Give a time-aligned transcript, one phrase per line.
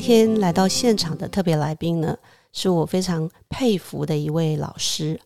[0.00, 2.16] 天来到现场的特别来宾呢，
[2.52, 5.20] 是我非常佩服的一位老师。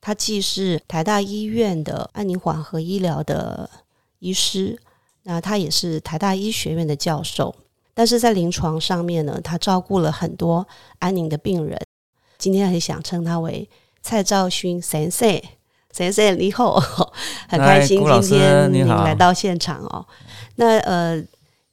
[0.00, 3.68] 他既是台大医院的安宁缓和医疗的
[4.18, 4.78] 医师，
[5.22, 7.54] 那他也是台大医学院的教授。
[7.94, 10.66] 但是在临床上面呢，他照顾了很多
[10.98, 11.80] 安宁的病人。
[12.36, 13.68] 今天很想称他为
[14.02, 15.40] 蔡兆勋先生，
[15.92, 16.78] 先生你好，
[17.48, 20.04] 很开心今天您来到现场哦。
[20.56, 21.24] 那呃，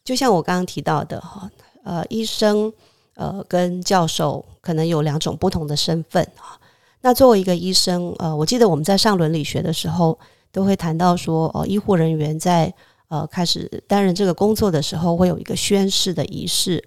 [0.06, 1.50] 就像我刚刚提到的哈。
[1.84, 2.72] 呃，医生，
[3.16, 6.60] 呃，跟教授可能有两种不同的身份啊。
[7.02, 10.18] 那作为一个医生，呃，我记得我们在上伦理学的时候，
[10.52, 12.72] 都会谈到说，哦，医护人员在
[13.08, 16.84] 呃开始担任这个工作的时候，会有一个宣誓的仪式。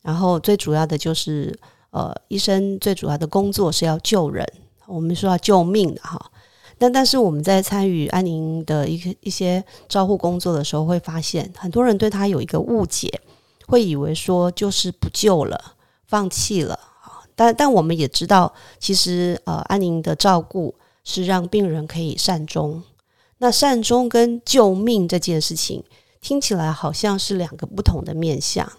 [0.00, 1.54] 然后最主要的就是，
[1.90, 4.46] 呃，医生最主要的工作是要救人，
[4.86, 6.18] 我们说要救命的哈。
[6.78, 13.20] 但但是我们在参与安宁的一个一些照护工作的时候，会发现很多人对他有一个误解。
[13.70, 17.22] 会以为说就是不救了，放弃了啊！
[17.36, 22.82] 但但我们也知道，其实呃，安宁的照顾是让病人可以善终。
[23.38, 25.84] 那善终跟救命这件事情
[26.20, 28.70] 听起来好像是两个不同的面相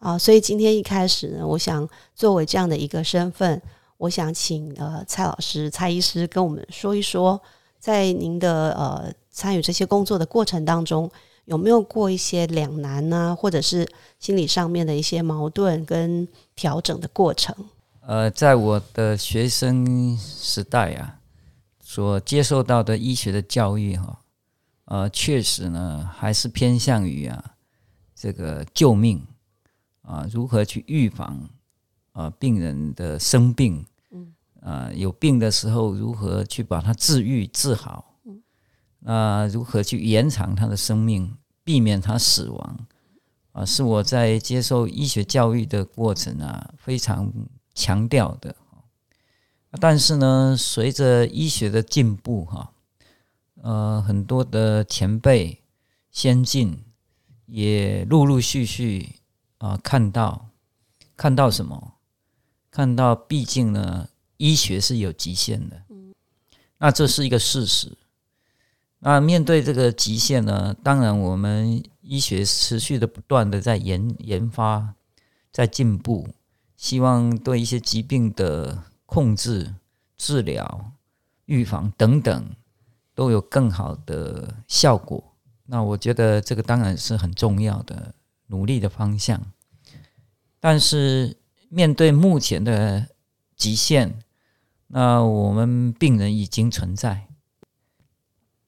[0.00, 0.18] 啊！
[0.18, 3.62] 所以今天一开始呢，我想作为这样的一个身份，
[3.98, 7.40] 我想请呃蔡老师、蔡医师跟我们说一说，
[7.78, 11.08] 在您的呃参与这些工作的过程当中。
[11.46, 13.86] 有没有过一些两难呢，或者是
[14.18, 17.54] 心理上面的一些矛盾跟调整的过程？
[18.00, 21.20] 呃，在我的学生时代啊，
[21.80, 24.20] 所接受到的医学的教育哈，
[24.84, 27.56] 呃，确实呢，还是偏向于啊，
[28.14, 29.26] 这个救命
[30.02, 31.48] 啊，如何去预防
[32.12, 38.13] 啊病人的生病，嗯，啊有病的时候如何去把它治愈治好。
[39.06, 42.86] 那如何去延长他的生命，避免他死亡
[43.52, 43.62] 啊？
[43.64, 47.30] 是我在接受医学教育的过程啊，非常
[47.74, 48.56] 强调的。
[49.78, 52.72] 但是呢，随着医学的进步，哈，
[53.60, 55.60] 呃，很多的前辈
[56.10, 56.82] 先进
[57.46, 59.16] 也陆陆续续
[59.58, 60.46] 啊，看到
[61.16, 61.94] 看到什么？
[62.70, 65.82] 看到，毕竟呢，医学是有极限的。
[66.78, 67.96] 那这是一个事实。
[69.06, 70.74] 那面对这个极限呢？
[70.82, 74.94] 当然，我们医学持续的不断的在研研发，
[75.52, 76.26] 在进步，
[76.74, 79.74] 希望对一些疾病的控制、
[80.16, 80.92] 治疗、
[81.44, 82.56] 预防等等，
[83.14, 85.22] 都有更好的效果。
[85.66, 88.14] 那我觉得这个当然是很重要的
[88.46, 89.38] 努力的方向。
[90.58, 91.36] 但是
[91.68, 93.06] 面对目前的
[93.54, 94.18] 极限，
[94.86, 97.26] 那我们病人已经存在。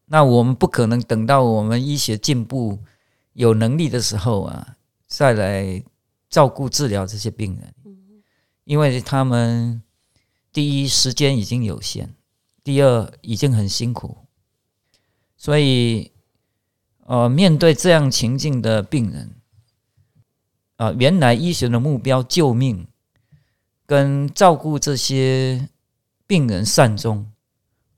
[0.06, 2.78] 那我们不可能等到我们医学进步、
[3.33, 5.83] 有能力的时候啊，再来
[6.28, 7.75] 照顾治疗这些病人，
[8.65, 9.83] 因为他们
[10.53, 12.15] 第一时间已经有限，
[12.62, 14.16] 第二已经很辛苦，
[15.37, 16.12] 所以
[17.06, 19.34] 呃，面对这样情境的病人，
[20.77, 22.87] 啊，原来医学的目标救命
[23.84, 25.69] 跟照顾这些
[26.28, 27.31] 病人善终。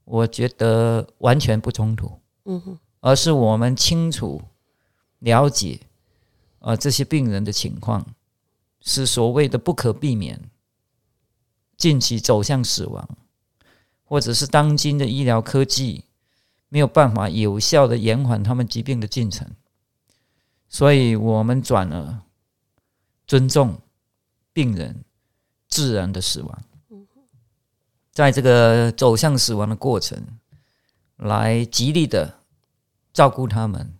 [0.09, 4.41] 我觉得完全不冲突，嗯哼，而是我们清楚
[5.19, 5.81] 了解，
[6.57, 8.03] 啊，这些病人的情况
[8.81, 10.49] 是所谓的不可避免，
[11.77, 13.07] 近期走向死亡，
[14.03, 16.05] 或者是当今的医疗科技
[16.69, 19.47] 没有办法有效的延缓他们疾病的进程，
[20.67, 22.17] 所以我们转而
[23.27, 23.79] 尊重
[24.51, 25.05] 病人
[25.67, 26.63] 自然的死亡。
[28.19, 30.21] 在这个走向死亡的过程，
[31.15, 32.39] 来极力的
[33.13, 33.93] 照顾他们，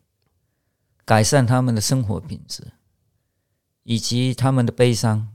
[1.05, 2.73] 改善他们的生活品质，
[3.83, 5.29] 以及他们的悲伤，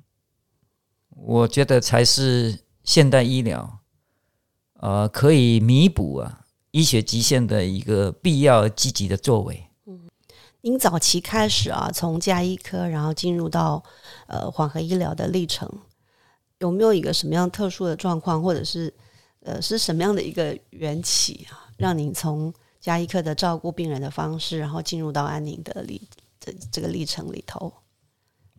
[1.08, 3.78] 我觉得才是现代医疗，
[4.74, 9.66] 呃，可以弥补啊医学极限的一个必要积极的作为。
[9.86, 9.98] 嗯，
[10.60, 13.82] 您早期开始啊，从加医科，然后进入到
[14.26, 15.66] 呃缓和医疗的历程。
[16.64, 18.92] 有没有一个什么样特殊的状况，或者是
[19.40, 26.00] 呃是什么样的一个缘起啊，让您从加医科的照顾病人的方式，然后进入到安宁的历
[26.40, 27.70] 这这个历程里头？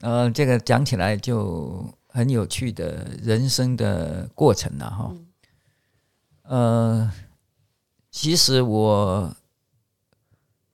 [0.02, 5.16] 呃，这个讲起来就很有趣的人生的过程了哈。
[6.44, 7.12] 呃，
[8.12, 9.36] 其实我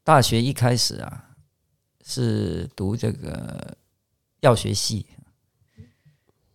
[0.03, 1.29] 大学一开始啊
[2.03, 3.77] 是读这个
[4.41, 5.05] 药学系，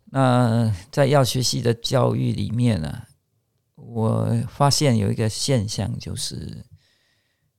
[0.07, 3.03] 那在药学系的教育里面呢，
[3.75, 6.65] 我发现有一个现象，就是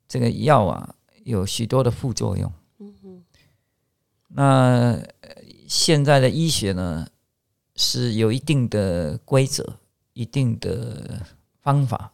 [0.08, 0.96] 这个药啊
[1.26, 2.52] 有许多的副作用。
[2.80, 3.24] 嗯
[4.30, 5.02] 那
[5.68, 7.08] 现在的医学呢
[7.76, 9.80] 是有一定的规则、
[10.14, 11.26] 一定的
[11.62, 12.14] 方法。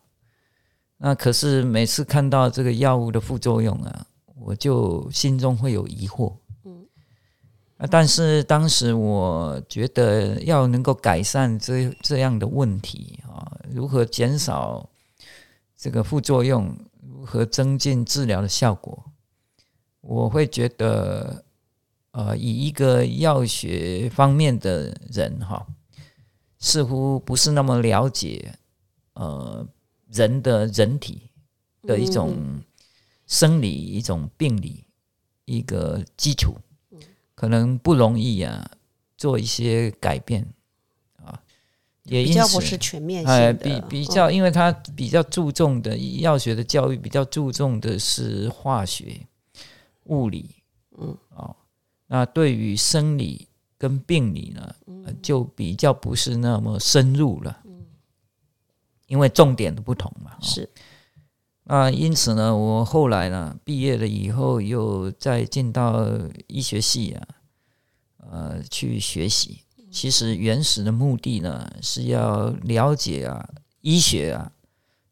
[0.98, 6.36] 那可是每次看到这个药物的副作用啊，我就心中会有疑惑。
[7.90, 14.90] 但是当时我觉得要能够改善这这样的问题啊，如何减少
[15.76, 19.04] 这个副作用，如何增进治疗的效果，
[20.02, 21.44] 我会觉得。
[22.16, 25.66] 呃，以一个药学方面的人哈，
[26.60, 28.54] 似乎不是那么了解
[29.16, 29.68] 呃
[30.12, 31.32] 人的人体
[31.82, 32.62] 的一种
[33.26, 34.84] 生理、一种病理
[35.46, 36.56] 一个基础，
[37.44, 38.66] 可能不容易啊
[39.18, 40.48] 做一些改变
[41.18, 41.38] 啊，
[42.04, 49.20] 也比较不是全面性的，比比较，因为他比较注重的药学的教育比较注重的是化学、
[50.06, 50.56] 物理，
[50.98, 51.54] 嗯，哦。
[52.08, 54.74] 那对于生理跟病理呢，
[55.22, 57.84] 就比较不是那么深入了，嗯
[59.08, 60.32] 因为重点的不同嘛。
[60.42, 60.70] 是。
[61.66, 66.08] 那因此呢，我后来呢，毕业了以后又再进到
[66.48, 67.28] 医学系啊，
[68.18, 69.62] 呃，去学习。
[69.92, 73.48] 其实原始的目的呢，是要了解啊，
[73.82, 74.52] 医学啊，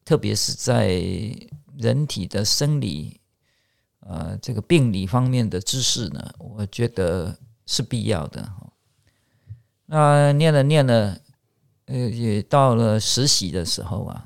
[0.03, 1.01] 特别是在
[1.77, 3.19] 人体的生理。
[4.01, 7.37] 呃，这个病理方面的知识呢，我觉得
[7.67, 8.51] 是必要的。
[9.85, 11.17] 那念了念了，
[11.85, 14.25] 呃，也到了实习的时候啊，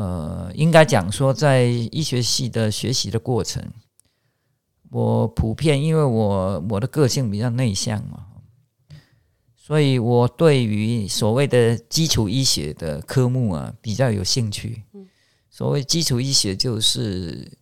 [0.00, 3.62] 呃，应该讲说，在医学系的学习的过程，
[4.90, 8.26] 我普遍因为我我的个性比较内向嘛，
[9.54, 14.84] 所以我对于所谓的基础医学的科目啊比较有兴趣。
[15.50, 17.52] 所谓基础医学就是。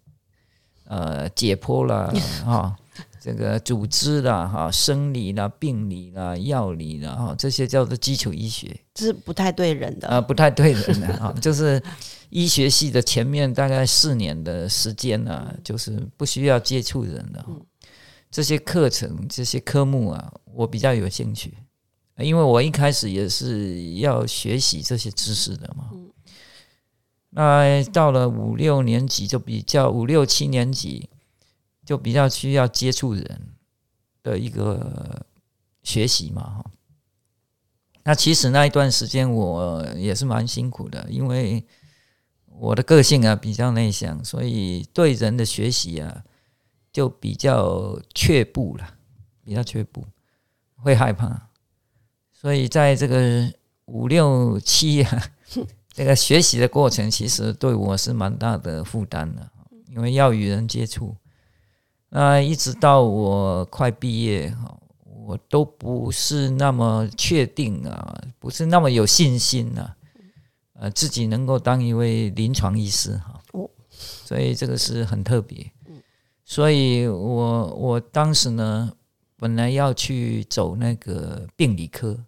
[0.90, 2.11] 呃，解剖啦
[2.46, 2.75] 哈，
[3.20, 11.79] 这个组织啦哈，生理啦、病理啦、药理啦哈，这些叫做基础医学，这是不太对人的啊，不太对人的哈，就是
[12.30, 17.44] 医学系的前面大概四年的时间呢，就是不需要接触人的，
[18.30, 21.56] 这些课程、这些科目啊，我比较有兴趣，
[22.19, 25.90] 因为我一开始也是要学习这些知识的嘛。
[27.30, 31.08] 那到了五六年级就比较五六七年级
[31.84, 33.40] 就比较需要接触人
[34.22, 35.26] 的一个
[35.82, 36.70] 学习嘛哈。
[38.04, 41.64] 那其实那一段时间我也是蛮辛苦的，因为
[42.58, 46.25] 我的个性啊比较内向，所以对人的学习啊
[46.93, 48.94] 就比较却步了，
[49.44, 50.05] 比较却步，
[50.76, 51.49] 会害怕。
[52.32, 53.52] 所以在这个
[53.87, 55.22] 五六七啊。
[55.90, 59.50] 这个学习的过程其实对我是蛮大的负担的，
[59.88, 61.16] 因为要与人接触。
[62.11, 69.97] 那一直到我快毕业哈，我都不是那么确定啊，不是那么有信心啊，
[70.78, 73.40] 呃，自己能够当一位临床医师哈。
[73.52, 73.68] 哦，
[74.25, 75.70] 所以这个是很特别。
[76.44, 78.92] 所以我我当时呢，
[79.37, 82.18] 本来要去走那个病理科。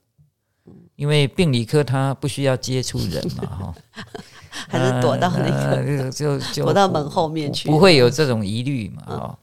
[0.97, 3.75] 因为病理科他不需要接触人嘛，哈，
[4.69, 9.39] 还是躲到那个就就躲到门后面去，不会有这种疑虑嘛，哈。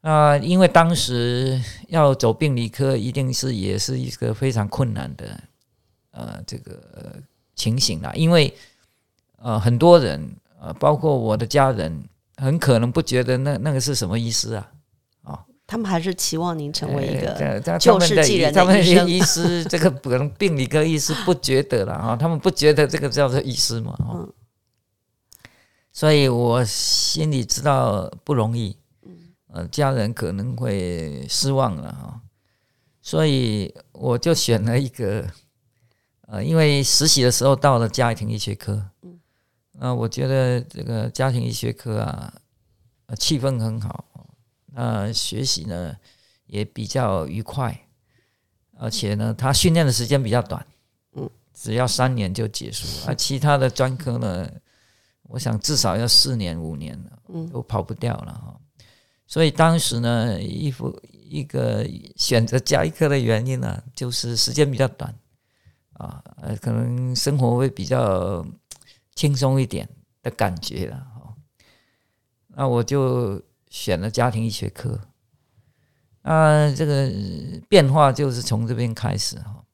[0.00, 5.38] 啊，因为当时要走病理科，一定是也是一个非常困难的
[6.12, 7.22] 呃这个
[7.58, 8.54] 情形啦，因为
[9.42, 10.18] 呃很多人
[10.60, 12.02] 呃包括我的家人，
[12.36, 14.70] 很可能不觉得那那个是什么医师啊。
[15.70, 19.10] 他们还是期望您成为一个救世济人的医生。
[19.10, 23.94] 医师这个可能病理科医师不觉得了哈， 他们不觉得这个叫做医师嘛。
[24.00, 24.32] 嗯。
[25.92, 28.74] 所以我心里知道不容易。
[29.02, 29.12] 嗯。
[29.52, 32.18] 呃，家人可能会失望了哈，
[33.02, 35.26] 所以我就选了一个，
[36.30, 38.90] 呃，因为实习的时候到了家庭医学科。
[39.02, 39.18] 嗯。
[39.80, 42.34] 那我觉得这个家庭医学科啊，
[43.16, 44.04] 气氛很好。
[44.66, 45.96] 那，学习呢
[46.46, 47.86] 也比较愉快，
[48.76, 50.64] 而且呢，他训练的时间比较短，
[51.14, 52.86] 嗯，只要三年就结束。
[53.06, 54.48] 而其他的专科呢，
[55.22, 58.60] 我想至少要四年五年了，嗯，都跑不掉了哈。
[59.26, 65.14] 所以当时呢，一副一个选择加医科的原因呢，就是时间比较短
[65.98, 68.44] 啊，呃，可能生活会比较
[69.14, 69.88] 轻松一点
[70.22, 71.34] 的感觉了哈。
[72.48, 74.98] 那我就选了家庭医学科。
[76.22, 77.10] 啊，这个
[77.68, 79.64] 变化就是从这边开始哈。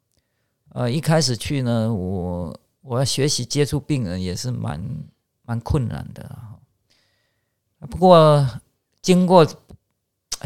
[0.71, 4.81] 呃，一开始去呢，我我要学习接触病人也是蛮
[5.43, 6.61] 蛮困难的哈。
[7.87, 8.61] 不过
[9.03, 9.47] 经过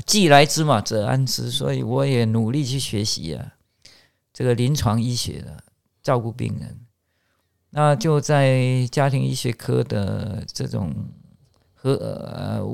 [0.07, 3.55] 既来之嘛则安之，所以我也努力去学习啊，
[4.33, 5.65] 这个临床医学的
[6.09, 6.81] 照顾病人。
[7.69, 10.95] 那就在家庭医学科的这种
[11.75, 12.65] 和呃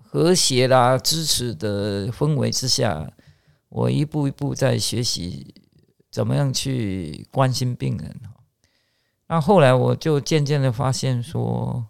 [0.00, 3.10] 和谐啦支持的氛围之下，
[3.68, 5.52] 我一步一步在学习
[6.12, 8.20] 怎么样去关心病人。
[9.26, 11.86] 那后来我就渐渐的发现说。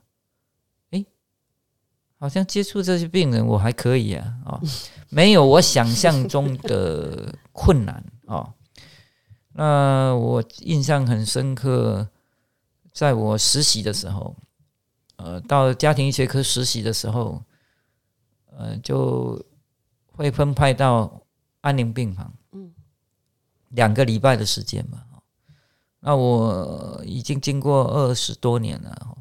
[2.23, 4.61] 好像接触这些病人我还可以啊，啊，
[5.09, 8.53] 没有我想象中的困难啊。
[9.53, 12.09] 那我印象很深刻，
[12.93, 14.37] 在我实习的时候，
[15.17, 17.43] 呃，到家庭医学科实习的时候，
[18.57, 19.45] 呃，就
[20.13, 21.23] 会分派到
[21.61, 22.73] 安宁病房，嗯，
[23.69, 25.05] 两个礼拜的时间嘛。
[26.01, 29.17] 那我已经经过二十多年了。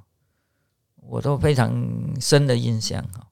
[1.11, 1.73] 我都非常
[2.21, 3.27] 深的印象哈，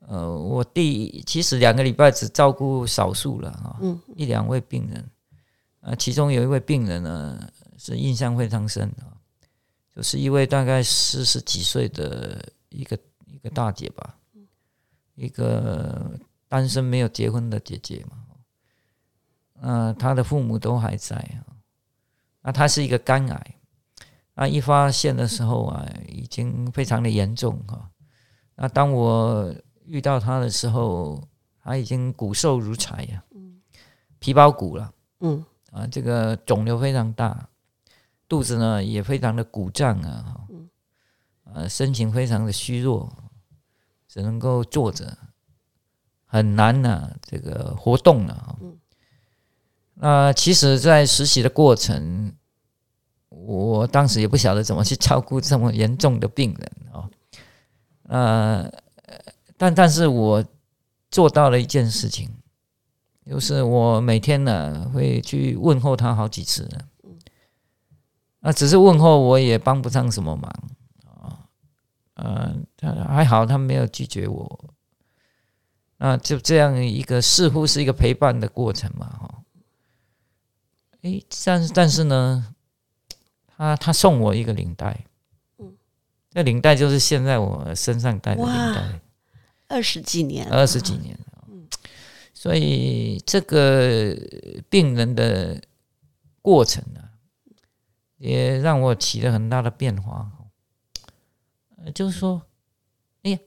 [0.00, 3.78] 呃，我第其实两个礼拜只照顾少数了哈，
[4.16, 5.08] 一两位病人，
[5.82, 9.12] 啊，其中有一位病人呢是印象非常深啊，
[9.94, 14.16] 就是一位大概四十几岁的一个一个大姐吧，
[15.14, 18.16] 一个单身没有结婚的姐姐嘛，
[19.60, 21.44] 嗯，她的父母都还在啊，
[22.42, 23.56] 那她是一个肝癌。
[24.34, 27.90] 那一发现的时候啊，已经非常的严重哈。
[28.54, 31.22] 那当我遇到她的时候，
[31.62, 33.22] 她已经骨瘦如柴呀，
[34.18, 37.48] 皮包骨了，嗯，啊，这个肿瘤非常大，
[38.28, 40.68] 肚子呢也非常的鼓胀啊，嗯，
[41.52, 43.12] 呃，身形非常的虚弱，
[44.06, 45.18] 只能够坐着，
[46.26, 48.34] 很难呢，这个活动了。
[48.34, 48.56] 啊，
[49.94, 52.32] 那其实，在实习的过程。
[53.34, 57.10] 我当时也不晓得怎么去照顾这么严重的病人啊，
[58.04, 58.70] 呃，
[59.56, 60.44] 但但是我
[61.10, 62.30] 做到了一件事情，
[63.26, 66.68] 就是我每天呢会去问候他好几次，
[68.40, 70.50] 那只是问候，我也帮不上什么忙
[71.06, 71.46] 啊，
[72.14, 74.74] 嗯，他还好，他没有拒绝我，
[75.98, 79.42] 那就这样一个似乎是一个陪伴的过程嘛，哈，
[81.02, 82.54] 诶，但是但是呢。
[83.54, 85.04] 他他送我一个领带，
[85.58, 85.72] 嗯，
[86.32, 89.00] 那领带就是现在我身上戴的领带，
[89.68, 91.16] 二十几年，二十几年
[92.42, 94.16] 所以这个
[94.68, 95.62] 病人的
[96.40, 97.10] 过程呢，
[98.16, 100.28] 也让我起了很大的变化，
[101.76, 102.42] 呃，就是说，
[103.22, 103.38] 哎呀，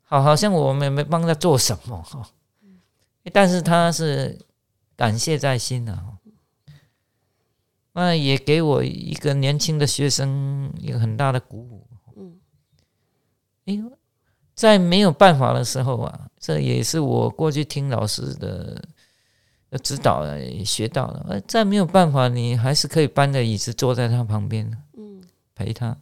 [0.00, 2.30] 好，好像我们没帮他做什么哈，
[3.34, 4.38] 但是他是
[4.96, 6.02] 感谢在心的。
[7.92, 11.86] 那也给我一个年轻的学生一个很大的鼓舞。
[12.16, 12.40] 嗯，
[13.66, 13.78] 哎，
[14.58, 18.82] 在没有办法的时候啊，这也是我过去听老师的
[19.84, 20.24] 指导
[20.64, 21.26] 学到了。
[21.28, 25.22] 呃，在没有办法，你还是可以搬着椅子坐在他旁边，嗯，
[25.54, 25.96] 陪他。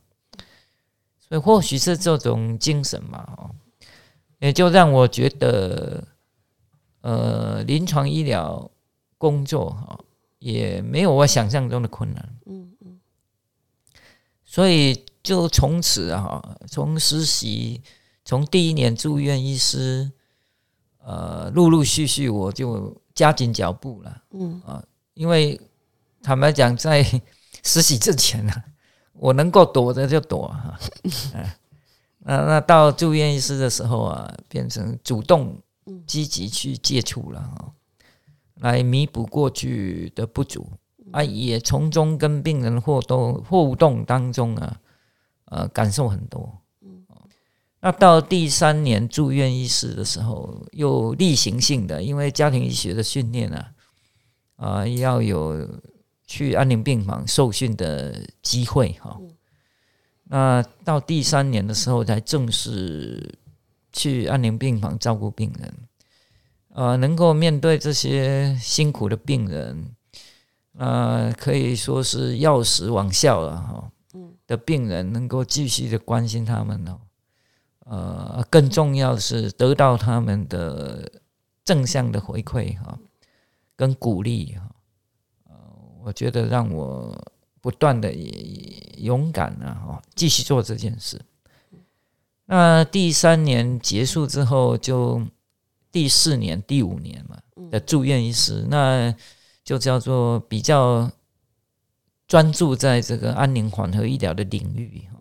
[1.19, 3.51] 所以或许是这种精神嘛，哦，
[4.39, 6.03] 也就让我觉得，
[7.03, 8.71] 呃，临床医疗
[9.19, 10.01] 工作哈。
[10.39, 13.01] 也没有我想象中的困难，嗯嗯，
[14.45, 17.83] 所以就从此啊，从实习，
[18.27, 20.11] 从第一年住院医师，
[20.99, 24.83] 呃，陆陆续续我就加紧脚步了，嗯啊，
[25.15, 25.59] 因为
[26.25, 27.05] 坦白讲，在
[27.63, 28.53] 实习之前呢，
[29.13, 30.77] 我能够躲的就躲哈，
[31.35, 31.57] 哎，
[32.19, 35.57] 那那到住院医师的时候啊，变成主动
[36.05, 37.73] 积极去接触了哈。
[38.57, 40.67] 来弥补过去的不足
[41.13, 44.81] 啊，也从中跟病人互动互动当中啊，
[45.45, 46.53] 呃，感受很多。
[47.87, 53.73] 那到第三年住院医师的时候，又例行性的，因为家庭医学的训练啊，
[54.57, 55.65] 啊，要有
[56.27, 59.17] 去安宁病房受训的机会哈。
[60.25, 63.39] 那到第三年的时候，才正式
[63.93, 65.73] 去安宁病房照顾病人。
[66.71, 69.95] 呃，能够面对这些辛苦的病人，
[70.77, 73.93] 呃，可以说是药食往效了哈。
[74.15, 76.99] 嗯，的病人能够继续的关心他们哦，
[77.89, 81.09] 呃，更重要的是得到他们的
[81.65, 82.99] 正向的回馈哈，
[83.77, 84.71] 跟鼓励哈，
[85.49, 85.55] 呃，
[86.03, 87.17] 我觉得让我
[87.61, 88.13] 不断的
[88.99, 91.21] 勇敢啊，哈，继续做这件事。
[92.47, 95.25] 那第三年结束之后，就
[95.93, 97.39] 第四年、第五年嘛
[97.71, 99.15] 的住院医师，那
[99.65, 101.11] 就叫做比较
[102.29, 105.19] 专注在这个安宁缓和医疗的领域哈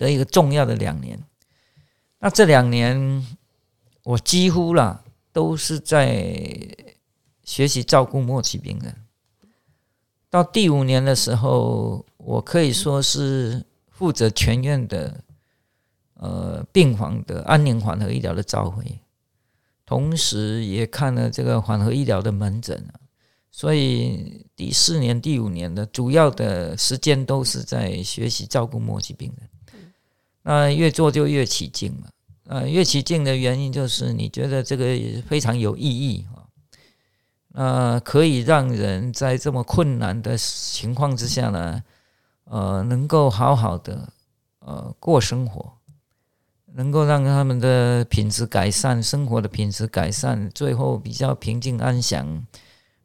[0.00, 1.22] 的一个重要的两年。
[2.18, 3.24] 那这两年，
[4.02, 6.26] 我几乎啦都是在
[7.44, 8.96] 学习照顾末期病人。
[10.30, 15.22] 到第五年的时候，我可以说是负责全院的。
[16.22, 18.84] 呃，病房的安宁缓和医疗的召回，
[19.86, 22.86] 同时也看了这个缓和医疗的门诊，
[23.50, 29.49] 所以第四年、第五年的主要的时间都是在学习照顾末期病人。
[30.42, 32.10] 那越做就越起劲了，
[32.46, 34.84] 呃，越起劲的原因就是你觉得这个
[35.28, 36.46] 非常有意义啊，
[37.48, 41.82] 那可以让人在这么困难的情况之下呢，
[42.44, 44.12] 呃，能够好好的
[44.60, 45.72] 呃过生活。
[46.72, 52.46] 能够让他们的品质改善，生活的品质改善，最后比较平静安详，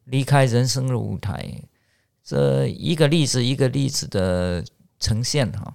[0.04, 1.64] 离开人生的舞台。
[2.24, 4.64] 这一个例子一个例子的
[5.00, 5.74] 呈现哈，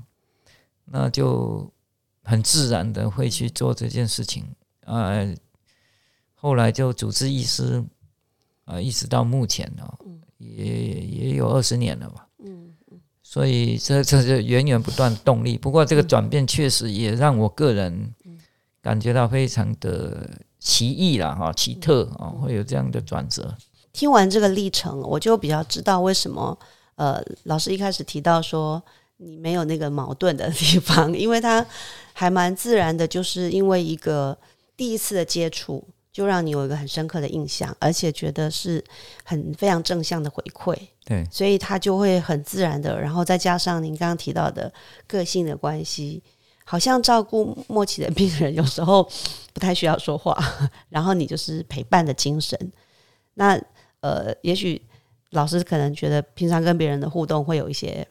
[0.92, 1.72] 那就
[2.24, 4.44] 很自然的会去做这件事情
[4.84, 5.10] 啊。
[6.34, 7.82] 后来就主治医师
[8.64, 9.98] 啊，一直到目前哦，
[10.38, 12.26] 也也有二十年了吧。
[12.44, 12.74] 嗯
[13.22, 15.56] 所以这这是源源不断动力。
[15.56, 18.12] 不过这个转变确实也让我个人
[18.82, 20.28] 感觉到非常的
[20.58, 23.54] 奇异了哈，奇特啊，会有这样的转折。
[23.92, 26.58] 听完这个历程，我就比较知道为什么
[26.96, 28.82] 呃，老师一开始提到说
[29.22, 31.64] 你没有那个矛盾的 地方，因为他
[32.12, 34.36] 还蛮自然的，就是因为一个
[34.76, 35.86] 第一次的接触。
[36.12, 38.84] 就让你有一个很深刻的印象，而且觉得是
[39.22, 40.76] 很非常正向的回馈。
[41.04, 44.70] 对，所以他就会很自然的，然后再加上您刚刚提到的
[45.06, 46.20] 个性的关系，
[46.64, 49.08] 好像照顾末期的病人有时候
[49.52, 50.36] 不太需要说话，
[50.90, 52.58] 然后你就是陪伴的精神。
[53.34, 53.58] 那
[54.00, 54.82] 呃，也许
[55.30, 58.06] 老师可能觉得平常跟别人的互动会有一些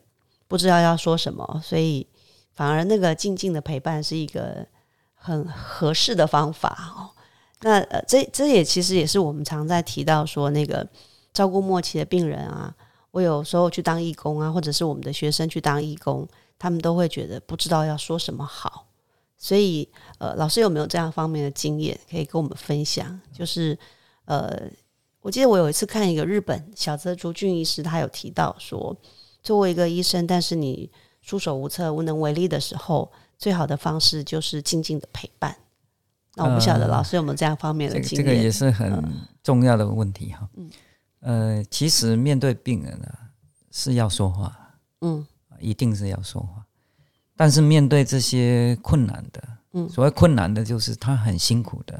[0.50, 2.06] 不知道要说什么，所以
[2.54, 4.68] 反而那个静静的陪伴是一个
[5.14, 7.16] 很合适的方法哦。
[7.62, 10.86] 那呃，这这也其实也是我们常在提到说，那个
[11.32, 12.74] 照顾末期的病人啊，
[13.12, 18.88] 我有时候去当义工啊，或者是我们的学生去当义工，他们都会觉得不知道要说什么好。
[19.38, 23.20] 所以呃，老师有没有这样方面的经验可以跟我们分享？
[23.32, 23.78] 就是
[24.26, 24.70] 呃，
[25.22, 28.96] 我记得我有一次看一个日本小泽竹俊医师，他有提到说，
[29.50, 30.92] 作为一个医生，但是你
[31.24, 35.58] 束手无策、无能为力的时候，最好的方式就是静静的陪伴。
[36.36, 38.24] 那我不晓得老师有没有这样方面的经验？
[38.24, 39.04] 这个也是很
[39.42, 40.48] 重要的问题哈。
[40.54, 40.70] 嗯，
[41.22, 43.32] 呃，其实面对病人啊，
[43.72, 44.56] 是要说话，
[45.02, 45.26] 嗯，
[45.60, 46.64] 一定是要说话。
[47.36, 52.00] 但是面对这些困难的，嗯，所谓困难的，就是他很辛苦的，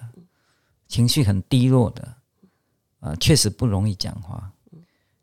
[0.88, 2.14] 情绪很低落的，
[3.00, 4.52] 啊，确实不容易讲话。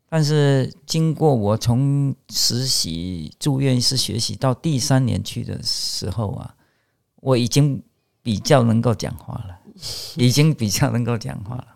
[0.09, 6.55] 但是经过我从实习住院医师学习到第三年去的时候啊，
[7.17, 7.81] 我已经。
[8.23, 9.57] 比较能够讲话了，
[10.19, 11.67] 已经比较能够讲话了。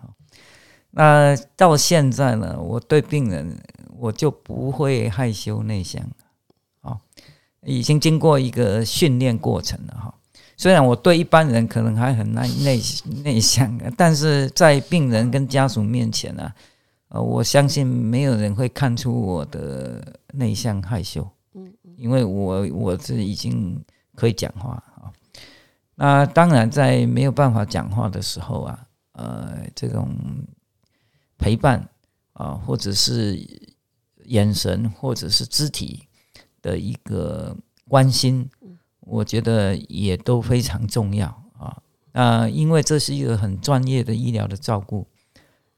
[0.90, 3.58] 那到现在呢，我对病人
[3.96, 6.06] 我就不会害羞内向，
[6.82, 6.98] 啊，
[7.64, 10.14] 已经经过一个训练过程了哈。
[10.58, 12.82] 虽然我对一般人可能还很内内
[13.24, 16.52] 内向，但是在病人跟家属面前呢，
[17.12, 23.78] 呃，我相信没有人会看出我的内向害羞，嗯，因为我我是已经
[24.14, 25.12] 可以讲话啊。
[25.94, 30.08] 那当然，在没有办法讲话的时候啊，呃，这种
[31.36, 31.86] 陪伴
[32.32, 33.38] 啊，或者是
[34.24, 36.08] 眼神，或者是肢体
[36.62, 37.54] 的一个
[37.88, 38.48] 关心，
[39.00, 41.76] 我觉得也都非常重要啊。
[42.12, 45.06] 那因为这是一个很专业的医疗的照顾，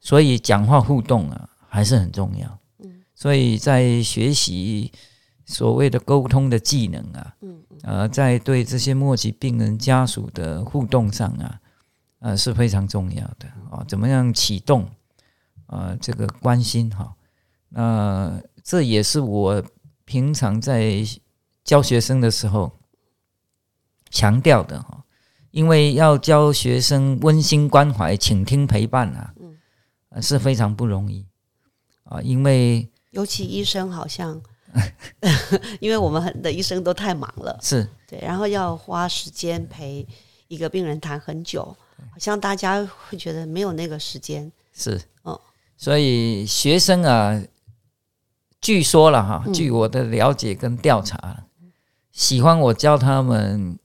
[0.04, 2.58] 所以讲话互动啊还是很重要。
[3.16, 4.92] 所以在学习。
[5.46, 11.60] 所谓的沟通的技能啊，嗯，呃，在对这些末期病人家属的互动上啊，
[12.20, 13.84] 呃，是非常重要的啊。
[13.86, 14.88] 怎么样启动
[15.66, 15.94] 啊？
[16.00, 17.14] 这个关心哈，
[17.68, 19.62] 那这也是我
[20.06, 21.04] 平常在
[21.62, 22.72] 教学生的时候
[24.08, 25.04] 强调的哈。
[25.50, 29.33] 因为要教学生温馨关怀、倾听、陪伴啊，
[30.14, 31.26] 嗯，是非常不容易
[32.04, 32.20] 啊。
[32.22, 34.42] 因为尤其医生好像。
[35.78, 40.04] 因为我们很的医生都太忙了，是对，然后要花时间陪
[40.48, 41.62] 一个病人谈很久，
[41.96, 44.50] 好像大家会觉得没有那个时间。
[44.72, 45.40] 是，哦
[45.76, 47.40] 所以学生啊，
[48.60, 51.44] 据说了哈，嗯据我的了解跟调查，
[52.10, 53.78] 喜欢我教他们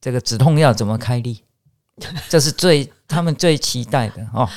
[0.00, 1.44] 这个止痛药怎么开立，
[2.28, 4.50] 这是最他们最期待的哦。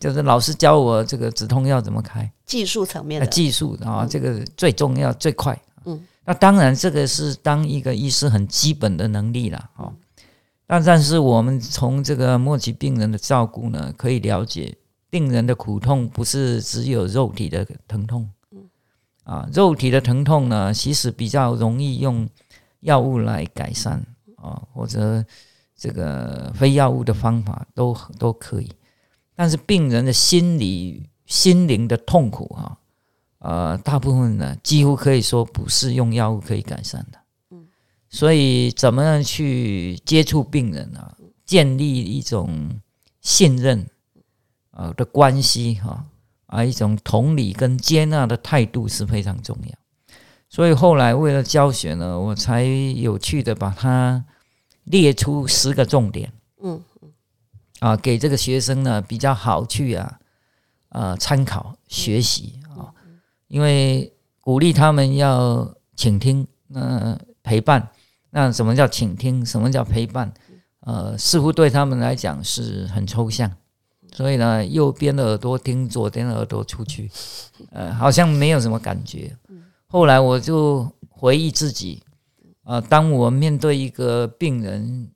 [0.00, 5.56] 就是老师教我这个止痛药怎么开，技术层面呃，的，技术啊、这个最重要最快。
[5.84, 9.92] 嗯，那当然这个是当一个医师很基本的能力了哦。
[10.66, 14.74] 但但是我们从这个末期病人的照顾呢，可以了解
[15.10, 18.30] 病人的苦痛不是只有肉体的疼痛，
[19.24, 22.26] 啊，肉体的疼痛呢，其实比较容易用
[22.80, 24.02] 药物来改善
[24.36, 25.22] 啊，或者
[25.76, 28.72] 这个非药物的方法都都可以。
[29.40, 32.76] 但是病人的心理、心灵的痛苦啊，
[33.38, 37.18] 呃，大部分呢，几乎可以说不是用药物可以改善的。
[37.50, 37.66] 嗯
[38.10, 42.68] 所以怎么样去接触病人啊，建立一种
[43.22, 43.88] 信任
[44.72, 46.04] 啊的关系哈
[46.44, 49.72] 啊，一种同理跟接纳的态度是非常重要。
[50.50, 54.22] 所以后来为了教学呢，我才有趣的把它
[54.84, 56.30] 列出十个重点。
[56.62, 56.78] 嗯
[57.80, 60.20] 啊，给这个学生呢比较好去啊，
[60.90, 62.94] 呃，参考学习啊，
[63.48, 67.90] 因为鼓励他们要倾听，那、陪伴。
[68.30, 69.44] 那什么叫倾听？
[69.44, 70.32] 什么叫陪伴？
[70.80, 73.50] 呃，似乎对他们来讲是很抽象，
[74.12, 77.10] 所以呢，右边的耳朵听，左边的耳朵出去，
[77.70, 79.36] 呃，好像没有什么感觉。
[79.86, 82.02] 后来我就回忆自己，
[82.62, 85.10] 啊、当我面对一个病人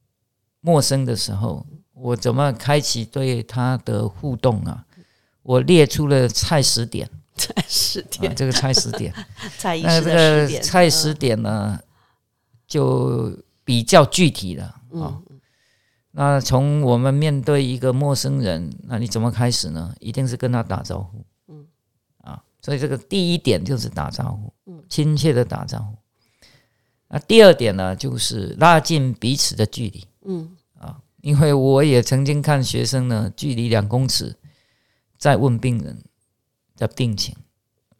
[0.61, 4.85] 陌生的时候，我怎么开启对他的互动啊？
[5.43, 7.09] 我列出了菜十点。
[7.37, 9.13] 菜十啊，点，这个菜十点，
[9.83, 11.77] 那这个，菜十点呢，
[12.65, 15.21] 就比较具体了嗯啊。
[16.13, 19.93] 那从我们面对一个陌生人，那你怎么开始呢？
[19.99, 21.67] 一定是跟他打招呼，嗯，
[22.19, 25.99] 啊，所以这个第一点就是打招呼，嗯，亲切的打招呼。
[27.09, 30.45] 那第二点呢，就是拉近彼此的距离，嗯。
[30.47, 30.64] 啊，
[31.25, 34.37] 因为我也曾经看学生呢，距离两公尺，
[35.17, 35.97] 在问病人
[36.77, 37.35] 的病情，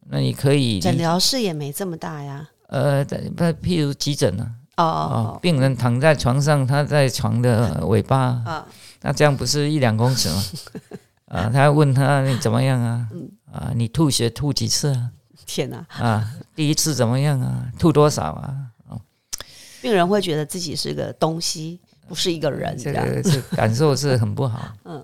[0.09, 2.47] 那你可以诊疗室也没这么大呀。
[2.67, 4.93] 呃，在不譬如急诊呢、哦哦，
[5.33, 8.67] 哦病人躺在床上，他在床的尾巴， 哦啊，
[9.01, 10.43] 那这样不是一两公尺吗？
[11.25, 13.09] 啊，他问他你怎么样啊？
[13.11, 15.09] 嗯啊，你吐血吐几次啊？
[15.47, 15.83] 天哪！
[15.89, 17.71] 啊，第一次怎么样啊？
[17.79, 18.69] 吐多少啊？
[19.81, 23.01] 病人会觉得自己是个东西，不是一个人，这这。
[23.01, 24.73] 个这感受是很不好。
[24.85, 25.03] 嗯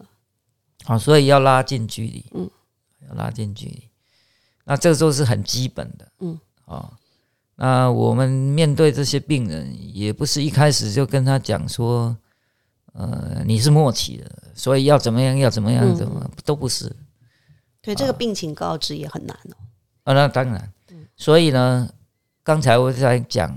[0.83, 2.49] 好，所以要拉近距离，嗯，
[3.07, 3.87] 要拉近距离。
[4.63, 6.91] 那这个都是很基本的，嗯，哦，
[7.55, 12.17] 那我们面对这些病人，也不是一开始就跟他讲说，
[12.93, 16.91] 呃，你是末期的，所以要怎么样，要怎么样，嗯怎么都不是。
[17.79, 19.57] 对，这个病情告知也很难哦。
[20.05, 21.87] 啊，那当然，嗯所以呢，
[22.43, 23.55] 刚才我在讲，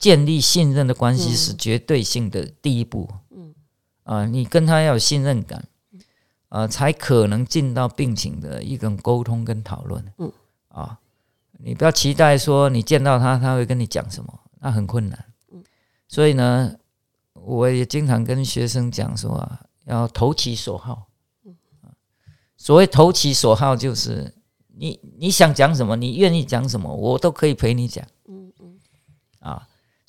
[0.00, 3.08] 建立信任的关系嗯是绝对性的第一步。
[3.30, 3.54] 嗯，
[4.02, 5.64] 啊，你跟他要有信任感，
[6.48, 10.04] 啊，才可能进到病情的一种沟通跟讨论。
[10.18, 10.32] 嗯，
[10.68, 10.98] 啊，
[11.58, 15.24] 你不要期待说你见到他他会跟你讲什么，那很困难。
[15.52, 15.62] 嗯，
[16.08, 16.74] 所以呢，
[17.34, 21.06] 我也经常跟学生讲说啊，要投其所好。
[21.44, 21.54] 嗯
[22.56, 24.34] 所谓投其所好，就是
[24.76, 28.06] 你你想讲什么，你愿意讲什么，我都可以陪你讲。
[28.28, 28.39] 嗯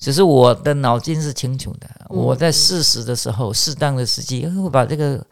[0.02, 5.24] 只是我的脑筋是清楚的，我在适时的时候、适当的时机，会把这个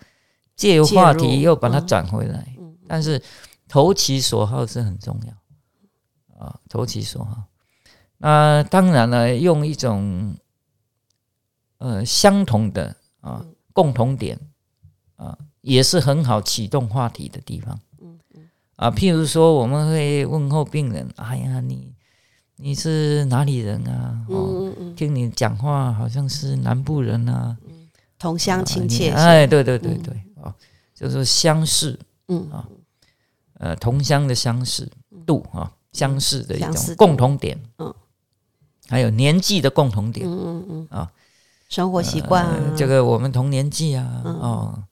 [0.55, 2.47] 借由话题又把它嗯转回来。
[2.87, 3.21] 但是
[3.67, 7.43] 投其所好是很重要啊，投其所好。
[8.19, 10.37] 那当然了，用一种
[11.79, 14.39] 呃相同的啊共同点
[15.17, 17.81] 啊，也是很好启动话题的地方。
[18.77, 21.93] 啊，譬如说，我们会问候病人：“哎呀，你
[22.61, 24.25] 你是哪里人啊？
[24.29, 24.75] 哦，嗯嗯。
[24.81, 27.57] 嗯，听你讲话好像是南部人啊。
[28.19, 30.53] 同乡亲啊切你哎，对对对对，哦，
[30.95, 32.51] 就是相似，嗯。
[32.51, 32.69] 啊，
[33.55, 34.91] 呃，同乡的相似
[35.25, 37.95] 度啊，相似的一种共同点，嗯，
[38.89, 40.89] 还有年纪的共同点，嗯嗯嗯。
[40.91, 41.11] 啊，
[41.71, 42.47] 生活习惯
[42.77, 44.35] 这个我们同年纪啊，嗯。
[44.35, 44.85] 哦，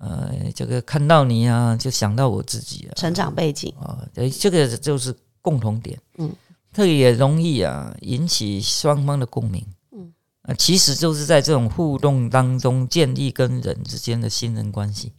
[0.00, 6.30] 呃，这个看到你啊，就想到我自己啊，成长背景，啊，呃，这个就是共同点，嗯，
[6.76, 10.12] 这个也容易啊引起双方的共鸣，嗯，
[10.42, 15.14] 啊，其实就是在这种互动当中建立跟人之间的信任关系，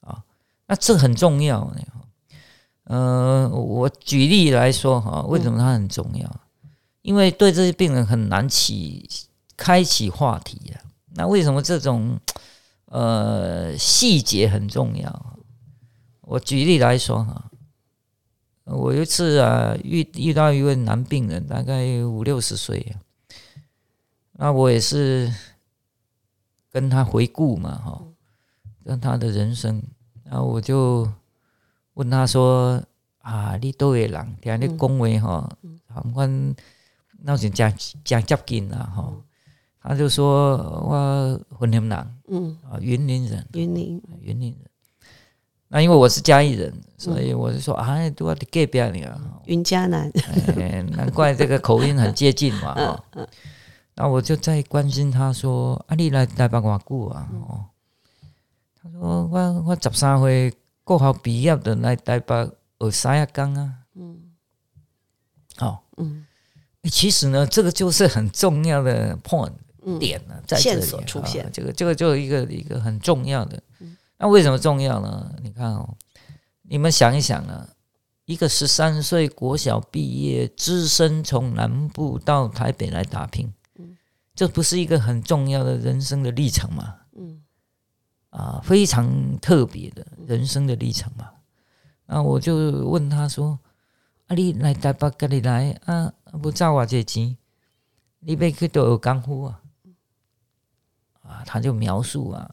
[0.00, 0.24] 啊，
[0.66, 1.70] 那这很重要。
[2.84, 6.40] 呃，我举例来说哈，为什么它很重要？
[7.02, 9.06] 因为对这些病人很难起
[9.54, 10.80] 开启话题呀、
[11.14, 12.18] 那为什么这种
[12.86, 15.36] 呃，细节很重要。
[16.22, 17.50] 我举例来说哈，
[18.70, 22.94] 我有一次啊遇遇到一位男病人，大概五六十岁，
[24.32, 25.32] 那我也是
[26.70, 28.02] 跟他回顾嘛哈，
[28.84, 29.82] 跟他的人生，
[30.24, 31.10] 然后我就
[31.94, 32.82] 问他说
[33.20, 36.54] 啊，你都会人，听你讲话哈，含款
[37.20, 37.72] 那是讲
[38.04, 39.12] 讲接近啦哈，
[39.80, 42.58] 他就说我云南人，嗯。
[42.70, 44.67] 啊，云林人，云林，云林人。
[45.70, 50.10] 那因为我是嘉义人，所以我就说啊，都要隔壁你啊，云嘉南，
[50.96, 52.74] 难怪这个口音很接近嘛。
[52.74, 53.04] 哈，
[53.94, 57.28] 那我就在关心他说啊，你来来北偌久啊？
[57.48, 57.64] 哦，
[58.82, 60.54] 他说我我十三岁
[60.84, 62.50] 过好毕业的来台北
[62.80, 63.74] 学三亚工啊。
[63.94, 64.22] 嗯，
[65.56, 66.24] 好，嗯，
[66.84, 69.52] 其实呢，这个就是很重要的 point
[69.98, 73.62] 点呢，在这里出现，这个这个就一个一个很重要的。
[74.18, 75.32] 那为什么重要呢？
[75.42, 75.96] 你看哦，
[76.62, 77.68] 你们想一想啊，
[78.24, 83.96] 一个十三岁国小毕业，只身从南部到台北来打拼，嗯，
[84.34, 86.96] 这不是一个很重要的人生的历程吗？
[87.16, 87.42] 嗯，
[88.30, 91.30] 啊，非常特别的人生的历程嘛。
[92.06, 92.56] 那我就
[92.88, 93.58] 问他说
[94.26, 97.36] ：“啊，你来台北，跟你来啊，不找我这钱，
[98.18, 99.62] 你别去都有干货啊。”
[101.22, 102.50] 啊，他就描述啊。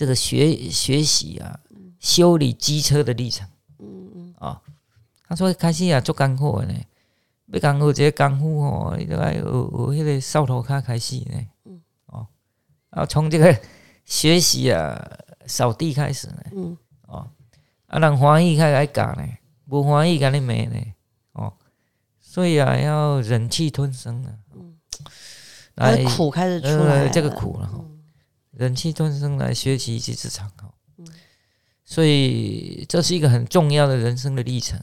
[0.00, 1.60] 这个学学习啊，
[1.98, 3.46] 修理机车的历程，
[3.78, 4.58] 嗯嗯啊，
[5.28, 6.74] 他说开始啊做干货呢，
[7.48, 11.82] 要干货这些干货哦，你都要有有迄个扫头卡开始呢，嗯。
[12.06, 12.26] 哦，
[12.88, 13.54] 啊从这个
[14.06, 16.78] 学习啊扫地开始呢，嗯。
[17.06, 17.28] 哦，
[17.86, 19.28] 啊人欢喜开始教呢，
[19.68, 20.80] 不欢喜跟你骂呢，
[21.32, 21.52] 哦，
[22.18, 24.78] 所以啊要忍气吞声啊，嗯，
[25.74, 27.70] 来苦开始出来，这个苦了。
[28.50, 30.72] 忍气吞声来学习一技之长，哈，
[31.84, 34.80] 所以这是一个很重要的人生的历程。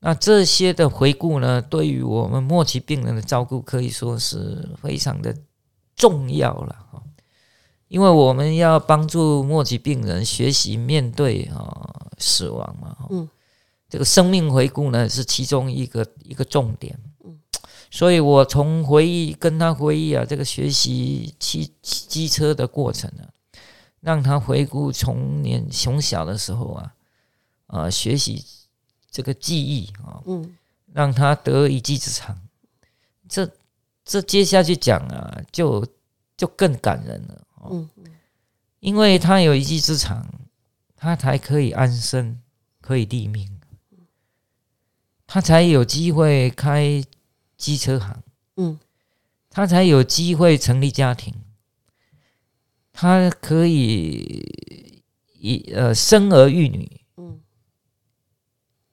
[0.00, 5.36] 那这些的回顾呢，对于我们末期病人的照顾可以说是非常的
[5.96, 7.02] 重要了，哈，
[7.88, 13.28] 因为我们要帮助末期病人学习面对啊死亡嘛，嗯，
[13.88, 16.96] 这个生命回顾呢是其中一个一个重点。
[17.90, 23.26] 所以我从回忆跟他回忆啊，这个学习骑机车的过程呢，
[24.00, 26.94] 让他回顾从年从小的时候啊，
[27.66, 28.44] 啊学习
[29.10, 30.54] 这个技艺啊，嗯，
[30.92, 32.38] 让他得一技之长。
[33.26, 33.50] 这
[34.04, 35.86] 这接下去讲啊，就
[36.36, 38.04] 就更感人了，嗯嗯，
[38.80, 40.28] 因为他有一技之长，
[40.94, 42.38] 他才可以安身，
[42.82, 43.58] 可以立命，
[45.26, 47.02] 他才有机会开。
[47.58, 48.22] 机车行，
[48.56, 48.78] 嗯，
[49.50, 51.34] 他才有机会成立家庭，
[52.92, 55.02] 他可以
[55.38, 57.40] 一呃生儿育女，嗯，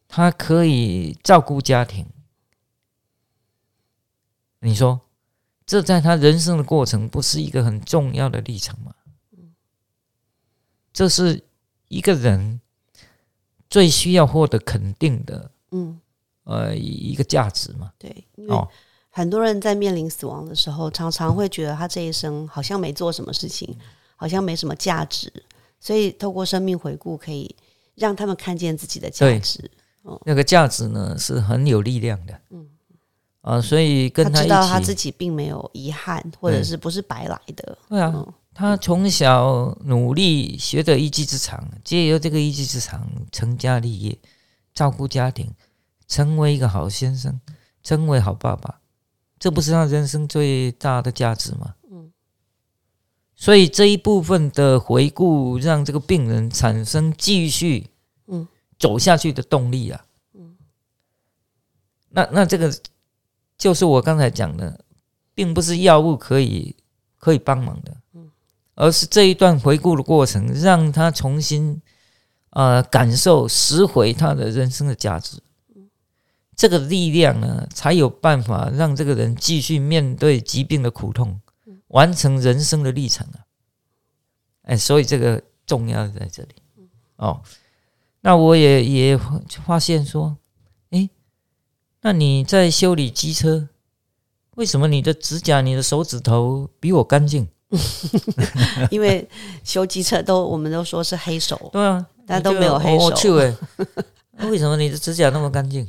[0.07, 2.07] 他可以照顾家庭。
[4.59, 5.01] 你说，
[5.67, 8.95] 这在他人生的过程，不是一个很重要的历程吗？
[10.91, 11.43] 这是
[11.89, 12.61] 一个人
[13.69, 16.01] 最需要获得肯定的，嗯。
[16.45, 18.67] 呃，一个价值嘛，对，因为
[19.09, 23.75] 很多人在面临死亡的时候，常常会觉得他这一生好像没做什么事情，
[24.15, 25.31] 好像没什么价值，
[25.79, 27.55] 所以透过生命回顾，可以
[27.95, 29.71] 让他们看见自己的价值。
[30.03, 32.39] 哦，那个价值呢，是很有力量的。
[32.51, 32.67] 嗯，
[33.41, 37.77] 啊，所以跟他知道他自己并没有遗憾，或者是不是白来的。
[37.89, 44.15] 对啊，他从小努力学的一技之长，借由这个一技之长成家立业，
[44.75, 45.49] 照顾家庭。
[46.07, 47.39] 成为一个好先生，
[47.81, 48.79] 成为好爸爸，
[49.39, 51.75] 这不是他人生最大的价值吗？
[51.91, 52.11] 嗯。
[53.35, 57.87] 所以这一部分的回顾，让这个病人产生继续
[58.27, 60.05] 嗯走下去的动力啊。
[60.33, 60.55] 嗯。
[62.09, 62.73] 那那这个
[63.57, 64.85] 就是我刚才讲的，
[65.33, 66.75] 并不是药物可以
[67.17, 68.29] 可以帮忙的，嗯，
[68.75, 71.81] 而是这一段回顾的过程，让他重新
[72.51, 75.41] 呃感受拾回他的人生的价值。
[76.55, 81.41] 这个力量呢，才有办法让这个人继续面对疾病的苦痛，
[81.87, 83.43] 完成人生的历程啊！
[84.63, 86.49] 哎，所以这个重要在这里
[87.17, 87.41] 哦。
[88.21, 89.19] 那我也也
[89.65, 90.37] 发现说，
[90.91, 91.09] 哎，
[92.01, 93.67] 那你在修理机车，
[94.55, 97.47] 为什么你的指甲、你的手指头比我干净？
[98.89, 99.27] 因为
[99.63, 103.37] 修机车都我们都说是黑手，对啊，但都没有黑手。
[104.37, 105.87] 哎，为什么你的指甲那么干净？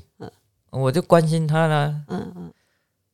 [0.76, 2.52] 我就关心他啦，嗯嗯，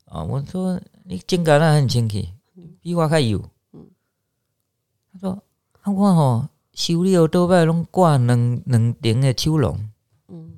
[0.07, 2.35] 啊，我说你指甲那很清气，
[2.81, 3.87] 比我还油，嗯，
[5.13, 5.43] 他说
[5.83, 9.79] 啊，我吼修理多摆拢挂两两顶的秋笼，
[10.29, 10.53] 嗯。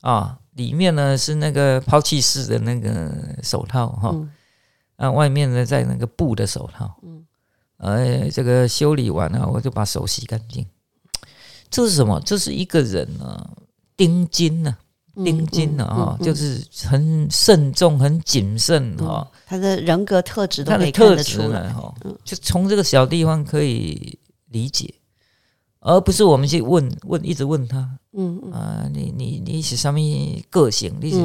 [0.00, 4.30] 啊，里面呢是那个抛弃式的那个手套哈，嗯。
[4.96, 7.26] 啊，外面呢在那个布的手套，嗯。
[7.78, 10.66] 哎，这个修理完了，我就把手洗干净。
[11.70, 12.20] 这是什么？
[12.20, 13.56] 这是一个人啊，
[13.96, 14.76] 丁金呢、
[15.22, 19.30] 盯紧呢啊，嗯嗯就是很慎重、很谨慎嗯哈。
[19.46, 21.72] 他的人格特质都可以看特质得出来，。
[21.72, 24.18] 哈嗯，就从这个小地方可以
[24.50, 24.92] 理解，
[25.80, 27.78] 而不是我们去问问，一直问他
[28.12, 30.00] 嗯嗯啊，你你你是什么
[30.50, 30.92] 个性？
[31.00, 31.16] 你是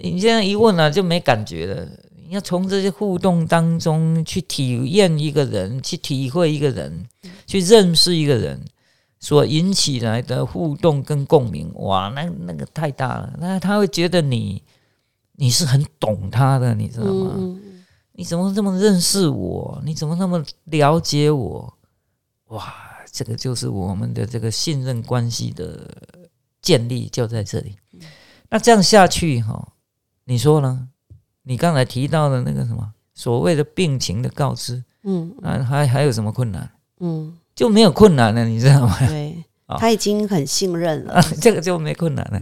[0.00, 1.86] 你这样一问啊，就没感觉了。
[2.28, 7.06] 你要从这些互动当中去体验一个人，去体会一个人，
[7.46, 8.62] 去认识一个人
[9.20, 13.34] 所引起来的互动跟共鸣，哇，那那个太大了。
[13.38, 14.62] 那他会觉得你
[15.32, 17.58] 你是很懂他的，你知道吗？
[18.12, 19.80] 你怎么这么认识我？
[19.84, 21.74] 你怎么那么了解我？
[22.48, 22.74] 哇，
[23.12, 25.88] 这个就是我们的这个信任关系的
[26.60, 27.76] 建立就在这里。
[28.50, 29.72] 那这样下去哈、
[30.24, 30.88] 你说呢？
[31.42, 36.70] 你刚才提到的那个什么所谓的病情的告知，嗯那还还有什么困难？
[37.00, 38.96] 嗯，就没有困难了，你知道吗？
[39.08, 39.44] 对，
[39.80, 42.40] 他已经很信任了啊。，这个就没困难了，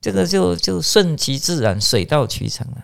[0.00, 2.82] 这个就就顺其自然，水到渠成了。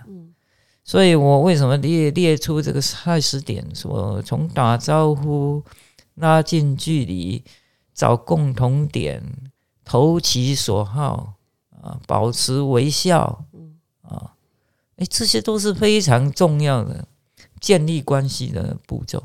[0.85, 5.61] 所以我为什么列列出这个开始点，说从打招呼、
[6.15, 7.43] 拉近距离、
[7.93, 9.21] 找共同点、
[9.85, 11.35] 投其所好
[11.83, 13.45] 啊，保持微笑
[14.03, 14.31] 啊，
[14.95, 17.05] 哎，这些都是非常重要的
[17.59, 19.21] 建立关系的步骤。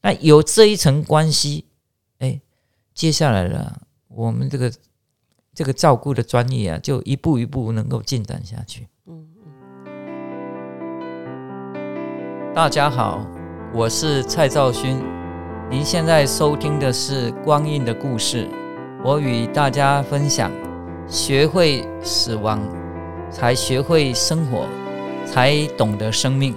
[0.00, 1.71] 那有这一层关系，哎，
[2.94, 4.72] 接下来了，我们这个
[5.54, 8.86] 这个照顾的专业啊，就一步一步能够进展下去。
[9.06, 9.26] 嗯
[12.54, 13.26] 大家好，
[13.72, 15.02] 我是蔡兆勋。
[15.70, 18.46] 您现在收听的是《光阴的故事》，
[19.02, 20.52] 我与大家分享：
[21.08, 22.60] 学会死亡，
[23.30, 24.66] 才学会生活，
[25.26, 26.54] 才懂得生命。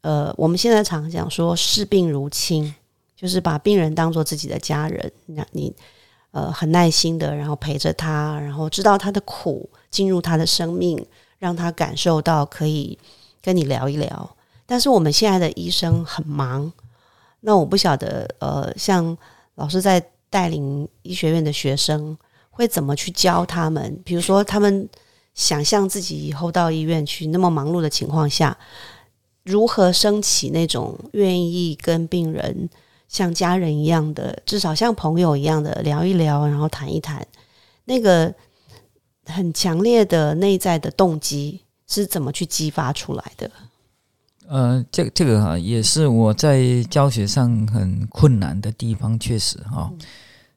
[0.00, 2.74] 呃，我们现在常讲说视病如亲，
[3.20, 5.12] 就是把病人当做自己的家人。
[5.26, 5.74] 那你
[6.30, 11.04] 呃很耐心的，然后陪着他，然后知道他的苦，进入他的生命，
[11.40, 12.96] 让他感受到可以
[13.42, 14.36] 跟你聊一聊。
[14.64, 16.72] 但是我们现在的医生很忙，
[17.40, 19.18] 那我不晓得呃，像
[19.56, 20.00] 老师在
[20.30, 22.16] 带领医学院的学生，
[22.50, 24.00] 会怎么去教他们？
[24.04, 24.88] 比如说，他们
[25.34, 28.56] 想象自己以后到医院去，那么忙碌的情况下。
[29.44, 32.68] 如何升起那种愿意跟病人
[33.08, 37.26] 像家人一样的，至少像朋友一样的聊一聊，然后谈一谈，
[37.86, 38.32] 那个
[39.24, 43.50] 很强烈的内在的动机是怎么去激发出来的？
[44.46, 49.92] 呃，这这个哈、也是我在教学上很困难的地方，确实哈、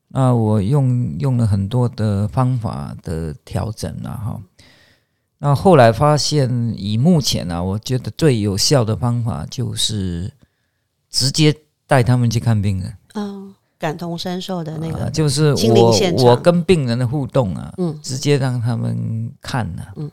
[0.08, 4.42] 那我用用了很多的方法的调整了哈。
[5.40, 10.32] 那后来发现，以目前啊，我觉得最有效的方法就是
[11.10, 11.54] 直接
[11.92, 12.98] 带他们去看病人。
[13.16, 16.26] 嗯，感同身受的那个，啊就是亲临我现场。
[16.26, 18.00] 我跟病人的互动啊，嗯。
[18.02, 20.10] 直接让他们看呢、啊，嗯。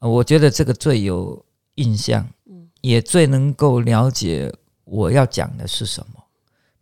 [0.00, 1.40] 啊我觉得这个最有
[1.76, 2.68] 印象，嗯。
[2.80, 6.20] 也最能够了解我要讲的是什么。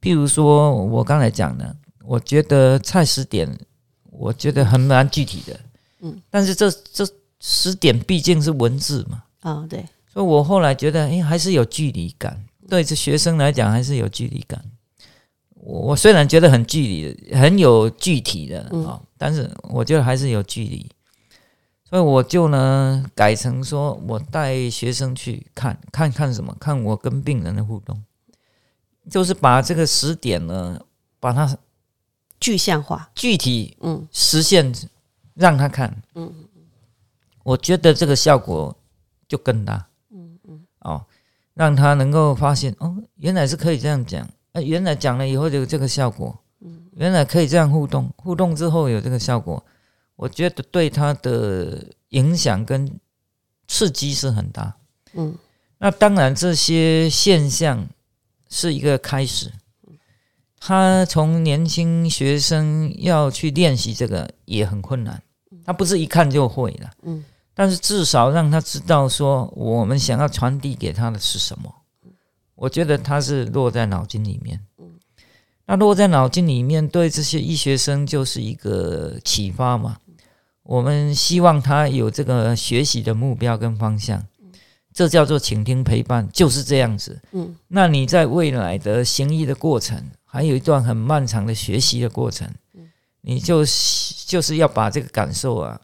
[0.00, 3.46] 譬如说，我刚才讲的，我觉得菜十点，
[4.10, 5.60] 我觉得很蛮具体的，
[6.00, 7.06] 嗯，但是这这
[7.40, 12.42] 十点毕竟是文字嘛，啊、对，所以我后来觉得，哎，还是有距离感。
[12.68, 14.62] 对这学生来讲，还是有距离感。
[15.54, 20.88] 我我虽然觉得很距离，很有具体的啊、但是我觉得还是有距离。
[21.84, 26.54] 所以我就呢改成说，我带学生去看看看什么？
[26.60, 28.02] 看我跟病人的互动，
[29.10, 30.78] 就是把这个十点呢，
[31.18, 31.56] 把它
[32.38, 34.70] 具象化，具体嗯实现，
[35.34, 36.02] 让他看。
[36.14, 36.32] 嗯
[37.42, 38.76] 我觉得这个效果
[39.26, 39.88] 就更大。
[40.10, 41.06] 嗯嗯哦，
[41.58, 49.60] 让他能够发现哦，原来是可以这样讲，呃，原来讲了以后有这个效果，嗯原来可以这样互动，互动之后有这个效果，
[50.14, 52.88] 我觉得对他的影响跟
[53.66, 54.76] 刺激是很大。
[55.14, 55.34] 嗯
[55.78, 57.88] 那当然，这些现象
[58.48, 59.50] 是一个开始。
[60.60, 65.20] 他从年轻学生要去练习这个也很困难，
[65.64, 66.90] 他不是一看就会了。
[67.02, 67.24] 嗯
[67.58, 71.74] 但是至少让他知道说我们想要传递给他的是什么。
[72.54, 74.60] 我觉得他是落在脑筋里面。
[75.66, 79.96] 那落在脑筋里面，对这些医学生就是一个启发嘛。
[80.62, 84.24] 我们希望他有这个学习的目标跟方向，
[84.94, 87.20] 这叫做倾听陪伴，就是这样子。
[87.32, 92.48] 嗯，那你在未来的行医的过程，还有一段很漫长的学习的过程，
[93.22, 93.64] 你就
[94.26, 95.80] 就是要把这个感受啊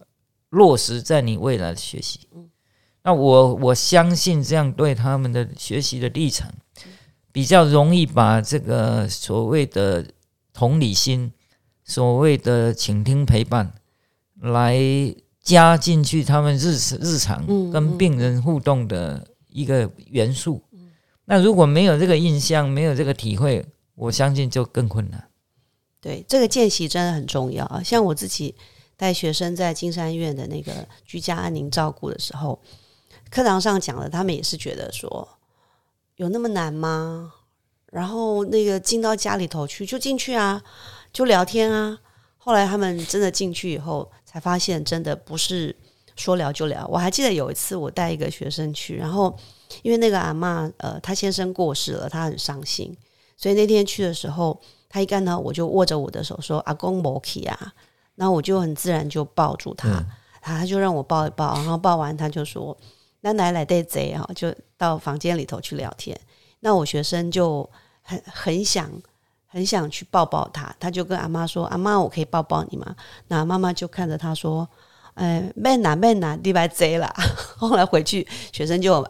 [0.55, 2.21] 落实在你未来的学习。
[3.03, 6.51] 那我我相信这样对他们的学习的历程，
[7.31, 10.07] 比较容易把这个所谓的
[10.53, 11.33] 同理心、
[11.85, 13.75] 所谓的倾听陪伴
[14.41, 14.79] 来
[15.43, 20.63] 加进去他们日日常跟病人互动的一个元素。
[21.27, 25.29] 那如果没有这个印象，没有这个体会，我相信就更困难。
[26.01, 27.83] 对，这个见习真的很重要啊！
[27.83, 28.55] 像我自己
[28.97, 32.59] 带学生在金山院的那个居家安宁照顾的时候。
[33.31, 35.29] 课堂上讲的，他们也是觉得说
[36.17, 37.33] 有那么难吗？
[37.91, 40.63] 然后那个进到家里头去就进去啊，
[41.13, 41.99] 就聊天啊。
[42.37, 45.75] 后来他们真的进去以后，才发现真的不是
[46.15, 46.87] 说聊就聊。
[46.89, 49.37] 我还记得有一次我带一个学生去，然后
[49.83, 52.97] 因为那个阿妈呃，她先生过世了，她很伤心，
[53.37, 57.73] 所以那天去的时候，他一看到我就握着我的手说：“阿公莫去啊。”
[58.17, 60.05] 然后我就很自然就抱住他，
[60.41, 62.77] 他就让我抱一抱，然后抱完他就说。
[63.27, 66.15] 那奶奶带贼哈，就到房间里头去聊天。
[66.61, 67.67] 那我学生就
[68.03, 68.91] 很很想
[69.47, 72.95] 很想去抱抱他，他就跟阿妈说：“阿妈，我可以抱抱你吗？”
[73.29, 74.69] 那妈妈就看着他说
[75.15, 77.11] ：“哎，没拿没拿，你白贼了。
[77.57, 79.03] ”后来回去，学生就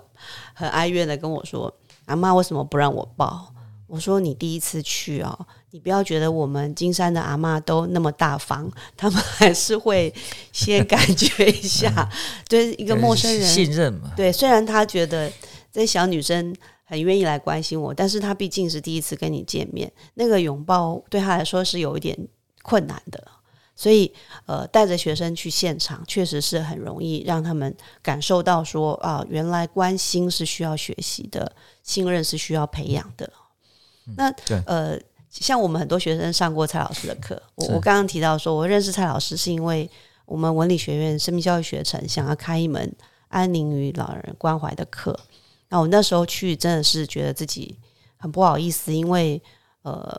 [0.55, 1.75] 很哀怨的跟我说
[2.07, 3.53] ：“阿妈为什么不让我抱？”
[3.89, 10.14] 我说：“你第一次去哦。”你不要觉得我们金山的阿妈都那么大方，他们还是会
[10.53, 12.09] 先感觉一下，
[12.49, 14.12] 对一个陌生人信任嘛。
[14.16, 15.29] 对，虽然他觉得
[15.72, 16.55] 这小女生
[16.85, 22.16] 很愿意来关心我，但是他毕竟是第一次跟你见面，那个拥抱对他来说是有一点
[22.62, 23.20] 困难的。
[23.75, 24.14] 所以，
[24.47, 31.51] 呃，带着学生去现场，确实是很容易让他们感受到说啊，原来关心是需要学习的，
[31.83, 33.29] 信任是需要培养的。
[34.16, 34.33] 那
[34.66, 34.97] 呃。
[35.43, 39.91] 像我们很多学生上过蔡老师的课，我我刚刚提到说，我认识蔡老师是因为
[40.26, 42.95] 我们文理学院生命教育学程想要开一门
[43.28, 45.18] 安宁与老人关怀的课。
[45.70, 47.76] 那我那时候去真的是觉得自己
[48.16, 49.43] 很不好意思，因为
[49.82, 50.18] 呃，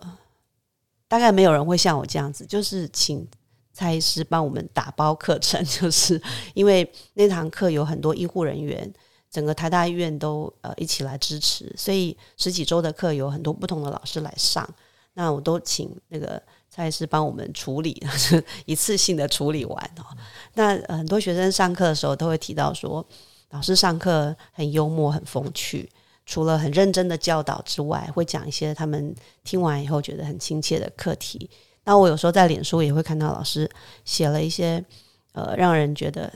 [1.07, 3.25] 大概没有人会像我这样子，就是请
[3.71, 6.21] 蔡医师帮我们打包课程， 就是
[6.53, 8.93] 因为那堂课有很多医护人员，
[9.31, 14.67] 整个台大医院都呃一起来支持，所以十几周的课有很多不同的老师来上。
[15.15, 18.01] 那我都请那个蔡医师帮我们处理，
[18.65, 20.03] 一次性的处理完哦。
[20.55, 23.03] 那很多学生上课的时候都会提到说，
[23.51, 25.89] 老师上课很幽默、很风趣，
[26.25, 31.49] 除了很认真的教导之外，会讲一些他们听完以后觉得很亲切的课题。
[31.85, 33.69] 那我有时候在脸书也会看到老师
[34.03, 34.83] 写了一些
[35.31, 36.31] 呃，让人觉得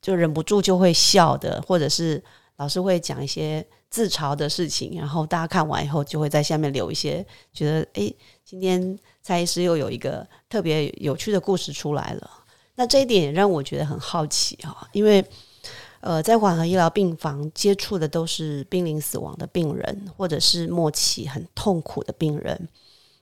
[0.00, 2.22] 就忍不住就会笑的，或者是
[2.56, 3.66] 老师会讲一些。
[3.94, 8.12] 自嘲的事情，然后大家看完以后就会在下面留一些，觉得哎，
[8.44, 12.28] 今天蔡医师又有一个特别有趣的故事出来了。
[12.74, 15.24] 那这一点也让我觉得很好奇哈，因为
[16.00, 22.68] 呃，在缓和医疗病房接触的都是濒临死亡的病人，或者是末期很痛苦的病人。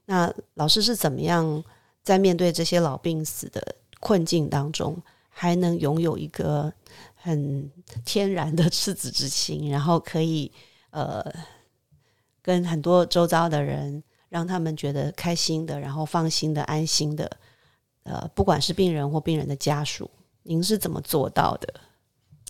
[0.07, 1.63] 那老师是怎么样
[2.03, 3.61] 在面对这些老病死的
[4.01, 4.97] 困境当中，
[5.29, 6.73] 还能拥有一个？
[7.25, 7.71] 很
[8.05, 10.51] 天然的赤子之心，然后可以
[10.91, 11.25] 呃
[12.43, 17.31] 跟很多周遭的人，让他们觉得开心的，然后放心的、安心的。
[18.03, 20.11] 呃，不管是病人或病人的家属，
[20.43, 21.73] 您是怎么做到的？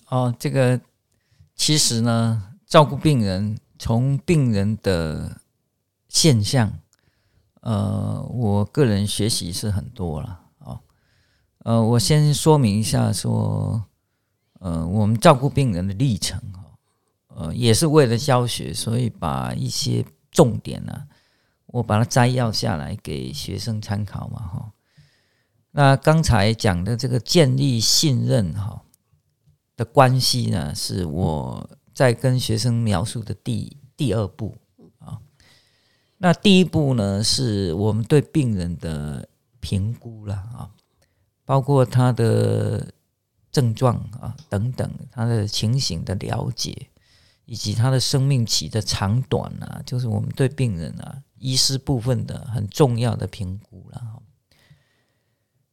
[0.08, 0.80] 哦，这个
[1.54, 5.38] 其实呢，照顾病人，从病人的
[6.08, 6.72] 现象，
[7.60, 10.40] 呃，我个人学习是很多了。
[10.60, 10.80] 哦，
[11.58, 13.84] 呃，我先说明一下说。
[14.64, 16.64] 呃，我们照顾病人的历程哈，
[17.34, 21.02] 呃，也是为了教学，所以把一些重点呢，
[21.66, 24.72] 我把它摘要下来给学生参考嘛哈。
[25.72, 28.80] 那刚才讲的这个建立信任哈
[29.76, 34.56] 的关系呢，是我在跟学生描述的第第二步
[35.00, 35.18] 啊。
[36.18, 40.70] 那第一步呢，是我们对病人的评估了啊，
[41.44, 42.94] 包括他的。
[43.52, 46.88] 症状啊，等等，他的情形的了解，
[47.44, 54.02] 以及他的生命期的长短啊，就是我们对病人啊，医师部分的很重要的评估了。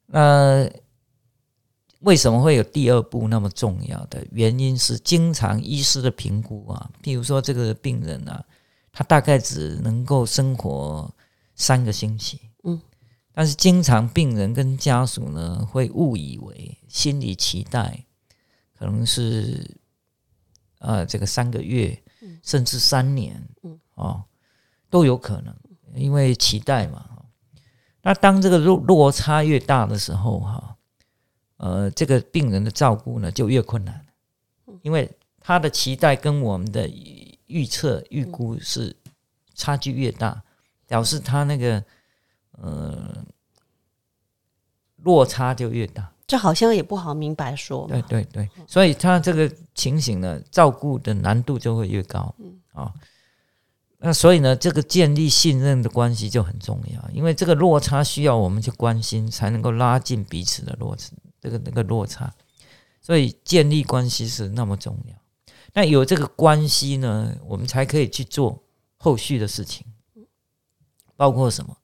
[0.07, 0.69] 那
[2.01, 8.43] 为什么会有第二步那么重要的原因是，经常医师的评估啊，譬如说这个病人啊，
[8.91, 11.09] 他大概只能够生活
[11.55, 12.48] 三个星期。
[13.39, 18.05] 但是，经常病人跟家属呢，会误以为心理期待
[18.77, 19.77] 可能是
[20.79, 22.03] 呃这个三个月，
[22.43, 23.41] 甚至三年，
[23.95, 24.25] 哦，
[24.89, 25.55] 都有可能，
[25.95, 27.05] 因为期待嘛。
[28.01, 30.75] 那当这个落落差越大的时候，哈，
[31.55, 34.05] 呃，这个病人的照顾呢就越困难，
[34.81, 35.09] 因为
[35.39, 36.89] 他的期待跟我们的
[37.45, 38.93] 预测预估是
[39.55, 40.43] 差距越大，
[40.85, 41.81] 表示他那个
[42.61, 43.23] 呃
[44.97, 46.11] 落差就越大。
[46.27, 47.87] 这好像也不好明白说。
[47.87, 52.33] 对对对，所以他这个情形呢，照顾的难度就会越高。
[52.37, 52.93] 嗯啊。
[54.01, 62.33] 那所以呢，这个建立信任的关系就很重要，因为这个落差需要我们去关心，才能够拉近彼此的落差，这个那个落差，
[63.01, 65.15] 所以建立关系是那么重要。
[65.73, 68.63] 那有这个关系呢，我们才可以去做
[68.95, 69.85] 后续的事情，
[71.17, 71.75] 包括什么？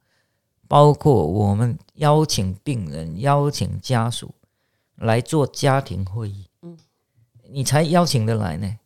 [0.68, 4.34] 包括我们邀请病人、邀请家属
[4.95, 6.78] 来做家庭会议，嗯，
[7.49, 8.78] 你才邀请得来呢。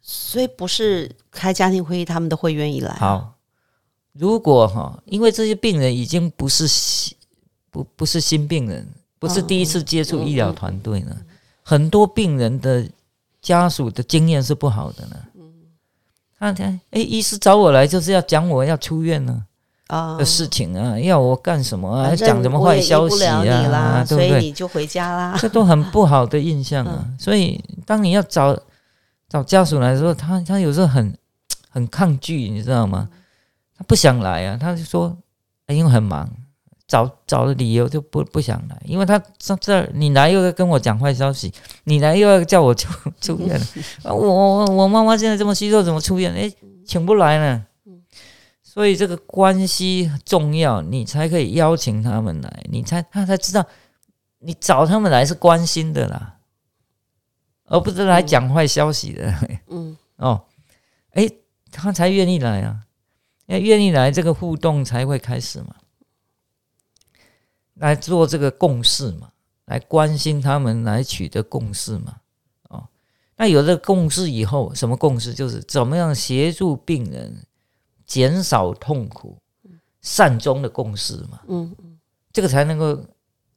[0.00, 2.94] 所以不是开家庭会议，他们都会愿意来。
[2.94, 3.34] 好，
[4.12, 7.16] 如果哈，因为这些病人已经不是新
[7.70, 8.86] 不不是新病人，
[9.18, 11.16] 不是第一次接触医疗团队呢，
[11.62, 12.86] 很多病人的
[13.40, 15.16] 家属的经验是不好的呢。
[15.34, 15.52] 嗯，
[16.38, 19.53] 他他哎，医师找我来就是要讲我要出院呢啊
[19.88, 22.14] 的事情啊，要我干什么啊？
[22.16, 24.04] 讲什么坏消息啊？
[24.04, 25.36] 所以你就回家啦。
[25.40, 27.06] 这都很不好的印象啊。
[27.18, 28.58] 所以当你要找。
[29.26, 31.12] 找家属来的时候，他他有时候很
[31.68, 33.08] 很抗拒，你知道吗？
[33.76, 35.16] 他不想来啊，他就说，
[35.66, 36.30] 因为很忙，
[36.86, 43.66] 找找的理由就不不想来，因为他这这你来又要跟我讲坏消息，你来又要叫我出出院了，
[44.14, 46.32] 我我我妈妈现在这么虚弱，怎么出院？
[46.32, 46.52] 哎，
[46.86, 47.64] 请不来呢。
[48.74, 53.64] 所以这个关系重要，你才可以邀请他们来，你才他才知道
[54.40, 56.40] 你找他们来是关心的啦。
[57.66, 59.32] 而不是来讲坏消息的，
[59.68, 60.46] 嗯， 哦，
[61.10, 61.30] 哎，
[61.70, 62.80] 他才愿意来啊，
[63.46, 65.76] 要愿意来，这个互动才会开始嘛，
[67.74, 69.30] 来做这个共识嘛，
[69.66, 72.16] 来关心他们，来取得共识嘛，
[72.70, 72.88] 哦，
[73.36, 75.32] 那有了共识以后，什么共识？
[75.32, 77.46] 就是怎么样协助病人
[78.06, 79.36] 减少痛苦，
[80.00, 81.98] 善终的共识嘛，嗯嗯，
[82.32, 83.02] 这个才能够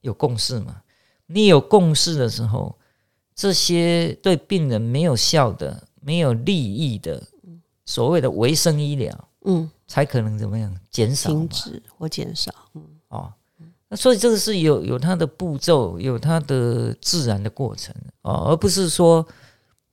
[0.00, 0.82] 有共识嘛，
[1.26, 2.76] 你有共识的时候。
[3.40, 7.22] 这些对病人没有效的、没有利益的，
[7.86, 13.32] 所谓的维生医疗，嗯，才可能怎么样减少、停止或减少，嗯，哦，
[13.88, 17.94] 那所以这个是有有它的步骤，有它的自然的过程。
[18.22, 19.24] 哦，而不是说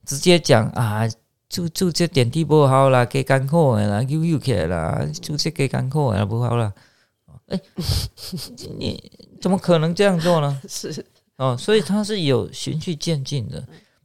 [0.04, 1.08] 直接讲啊，
[1.48, 6.72] 就就这点滴不好啦，给干口的啦，又又起来啦，就这给干口的不好啦，
[7.46, 7.60] 哎，
[8.78, 10.60] 你怎么可能这样做呢？
[10.68, 11.04] 是。
[11.36, 13.62] 哦，所以它是有循序渐进的，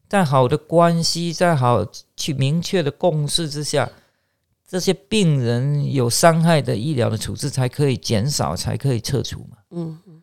[0.10, 1.86] 在好的关系，在好
[2.18, 3.90] 去明确的共识之下，
[4.68, 9.58] 这些病人有伤害的医疗的处置才可以减少，才可以撤除嘛。
[9.70, 10.22] 嗯嗯，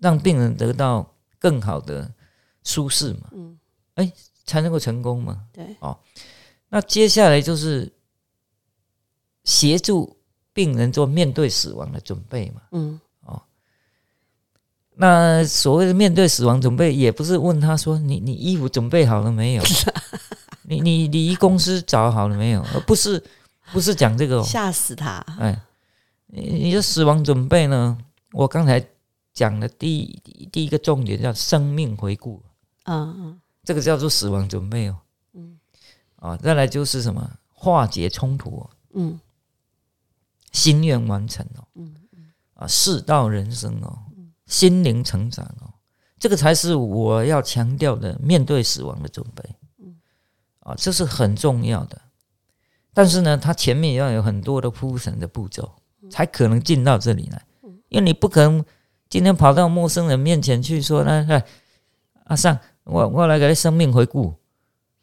[0.00, 2.10] 让病人得到更好的
[2.64, 3.28] 舒适嘛。
[3.32, 3.58] 嗯，
[3.96, 4.10] 哎，
[4.46, 5.42] 才能够成功嘛。
[5.52, 5.76] 对。
[5.80, 5.98] 哦，
[6.68, 7.92] 那接下来就是
[9.44, 10.16] 协助
[10.52, 12.62] 病人做面对死亡的准备嘛。
[12.72, 13.00] 嗯。
[14.98, 19.62] 那所谓的面对死亡准备，也不是问他说你你衣服准备好了没有？
[20.64, 22.62] 你你礼仪公司找好了没有？
[22.72, 23.22] 而不是
[23.72, 25.22] 不是讲这个吓死他。
[25.38, 25.60] 哎，
[26.28, 27.98] 你你的死亡准备呢？
[28.32, 28.82] 我刚才
[29.34, 30.18] 讲的第
[30.50, 32.42] 第一个重点叫生命回顾。
[32.84, 34.96] 嗯嗯，这个叫做死亡准备哦。
[36.20, 38.70] 嗯，啊，再来就是什么化解冲突哦。
[38.94, 39.20] 嗯，
[40.52, 41.66] 心愿完成哦。
[41.74, 43.98] 嗯嗯，啊，世道人生哦。
[44.46, 45.74] 心灵成长哦，
[46.20, 49.42] 这个才是我要强调的面对死亡的准备。
[49.78, 49.96] 嗯，
[50.60, 52.00] 啊，这是很重要的。
[52.94, 55.68] 但是呢，它前面要有很多的铺陈的步骤，
[56.08, 57.44] 才可能进到这里来。
[57.88, 58.64] 因为你不可能
[59.08, 61.44] 今天跑到陌生人面前去说：“来来，
[62.26, 64.32] 阿尚，我我来给你生命回顾。”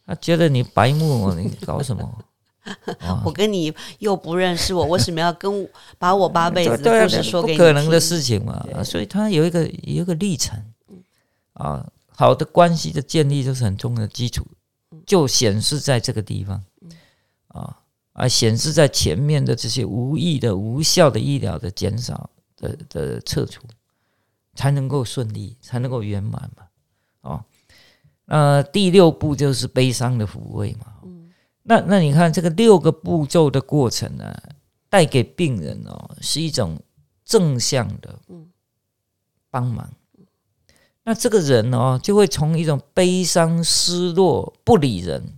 [0.06, 2.26] 他觉得你白目，你搞什么？
[3.26, 7.58] 我跟你又不认识，我为什么要跟把我八辈子的故事说给你？
[7.58, 10.58] 不可能的事情嘛，所以他有一个有一个历程
[11.56, 14.48] 啊，好的关系的建立就是很重要的基础，
[15.06, 16.64] 就显示在这个地方
[17.50, 17.80] 啊，
[18.14, 23.64] 而显示在前面的这些无意的、无效的医疗的减少的的撤除，
[24.56, 26.64] 才能够顺利，才能够圆满嘛。
[28.26, 30.88] 哦，那第六步就是悲伤的抚慰嘛。
[31.64, 34.36] 那那你看这个六个步骤的过程呢，
[34.90, 36.78] 带给病人哦是一种
[37.24, 38.20] 正向的
[39.50, 39.90] 帮忙。
[41.06, 45.38] 那这个人哦就会从一种悲伤、失落、不理人，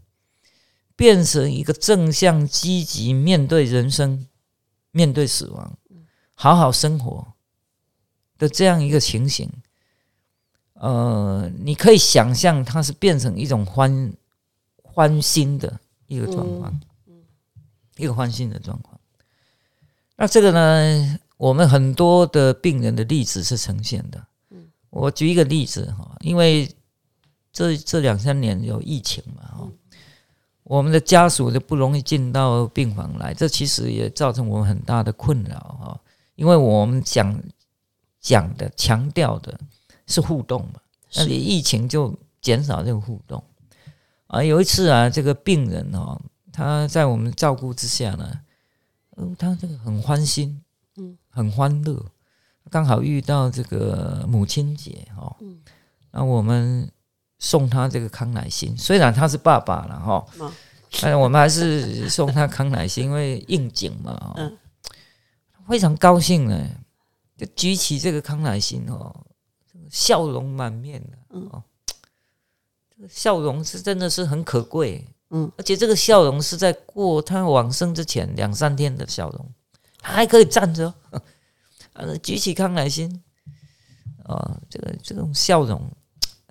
[0.96, 4.28] 变成一个正向、积极面对人生、
[4.92, 5.78] 面对死亡、
[6.34, 7.34] 好好生活
[8.38, 9.48] 的这样一个情形。
[10.76, 14.14] 呃，你可以想象，它是变成一种欢
[14.84, 16.82] 欢欣的一个状况，
[17.96, 19.00] 一个欢欣的状况。
[20.18, 24.22] 那这个呢，我们很多的病人的例子是呈现的。
[24.90, 26.70] 我举一个例子哈，因为
[27.54, 29.72] 这这两三年有疫情嘛哈，
[30.64, 36.02] 我们的家属就不容易进到病房来，这其实也造成我们很大的困扰哈，
[36.36, 37.42] 因为我们讲
[38.20, 39.58] 讲的强调的。
[40.08, 40.80] 是互动嘛？
[41.16, 43.42] 那你疫情就减少这个互动
[44.28, 44.44] 啊。
[44.44, 46.20] 有一次啊，这个病人哦，
[46.52, 48.40] 他在我们照顾之下呢，
[49.18, 50.62] 嗯，他这个很欢心，
[50.98, 52.06] 嗯，很欢乐。
[52.70, 55.62] 刚好遇到这个母亲节哦，嗯，
[56.12, 56.92] 那我们
[57.40, 60.26] 送他这个康乃馨，虽然他是爸爸了哈，
[61.02, 64.58] 但是我们还是送他康乃馨， 因为应景嘛，嗯，
[65.70, 66.68] 非常高兴呢，
[67.38, 69.16] 就举起这个康乃馨哦。
[69.90, 71.64] 笑容满面的，哦，
[72.96, 79.50] 这个笑容是真的是很可贵，嗯，而且这个笑容是在过他往生之前两三天的笑容，
[80.02, 80.94] 还可以站着，
[81.94, 83.22] 呃， 举起康乃馨，
[84.24, 85.92] 啊，这个这种笑容，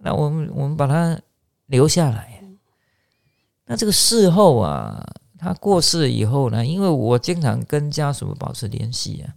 [0.02, 1.20] 那我们我们把它
[1.66, 2.42] 留下来，
[3.66, 5.04] 那这个事后啊，
[5.38, 9.34] 他过世以后呢，因为我经常跟家属保持联系啊。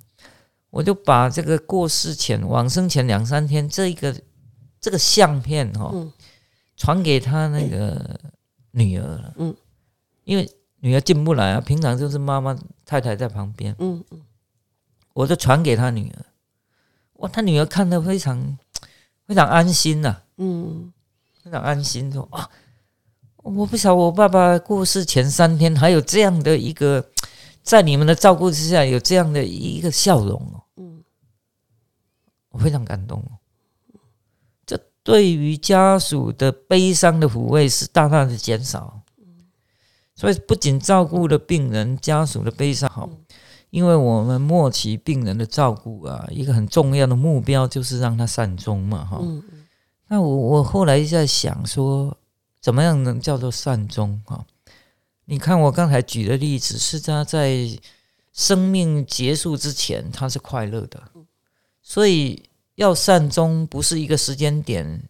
[0.69, 4.13] 我就把这个过世前、往生前两三天这一个
[4.79, 5.93] 这个相片哈，
[6.75, 8.19] 传给他那个
[8.71, 9.33] 女儿了。
[9.37, 9.55] 嗯，
[10.25, 10.49] 因为
[10.81, 13.75] 女儿进不来啊，平常就是妈妈太太在旁边。
[13.79, 14.21] 嗯嗯，
[15.13, 16.25] 我就传给他女儿。
[17.13, 18.57] 哇，他女儿看的非常
[19.25, 20.21] 非常安心呐。
[20.37, 20.91] 嗯，
[21.43, 22.49] 非常安心说啊，
[23.37, 27.09] 我不晓得我爸爸过世前三天还有这样的一个。
[27.67, 31.03] 在你们的照顾之下，有这样的一个笑容哦，嗯，
[32.51, 33.35] 我非常感动哦。
[34.65, 39.01] 这对于家属的悲伤的抚慰是大大的减少，
[40.15, 43.09] 所以不仅照顾了病人家属的悲伤好，
[43.69, 49.21] 因为我们末期病人的照顾啊，一个很重要的目标就是让他善终嘛，哈。
[50.07, 52.15] 那我我后来在想说，
[52.61, 54.45] 怎么样能叫做善终哈？
[55.29, 57.67] 你看，我刚才举的例子是他在
[58.31, 61.03] 生命结束之前，他是快乐的，
[61.81, 62.41] 所以
[62.75, 65.03] 要善终不是一个时间点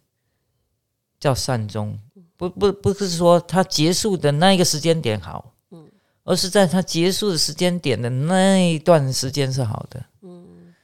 [1.20, 1.96] 叫善终，
[2.36, 5.54] 不不不是说他结束的那一个时间点好，
[6.24, 10.74] 而是在他结束的时间点的那一段时间是好的，嗯，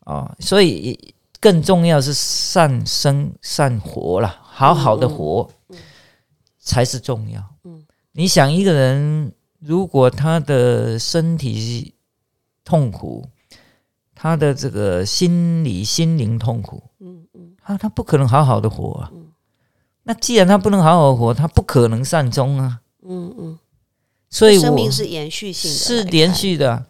[0.00, 5.50] 啊，所以更重要是善生善活了，好好的活
[6.58, 7.73] 才是重要，嗯。
[8.16, 11.94] 你想一个人，如果他的身体
[12.64, 13.26] 痛苦，
[14.14, 19.10] 他的这个心理心灵痛苦，嗯嗯，他他不可能好好的活啊。
[20.04, 22.80] 那既然他不能好好活，他不可能善终啊。
[23.02, 23.58] 嗯嗯，
[24.30, 26.86] 所以生命是延续性的，是连续的。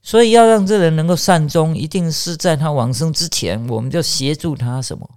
[0.00, 5.10] 所以要让这人能够善终，一定是在他往生之前，我们就协助他什么？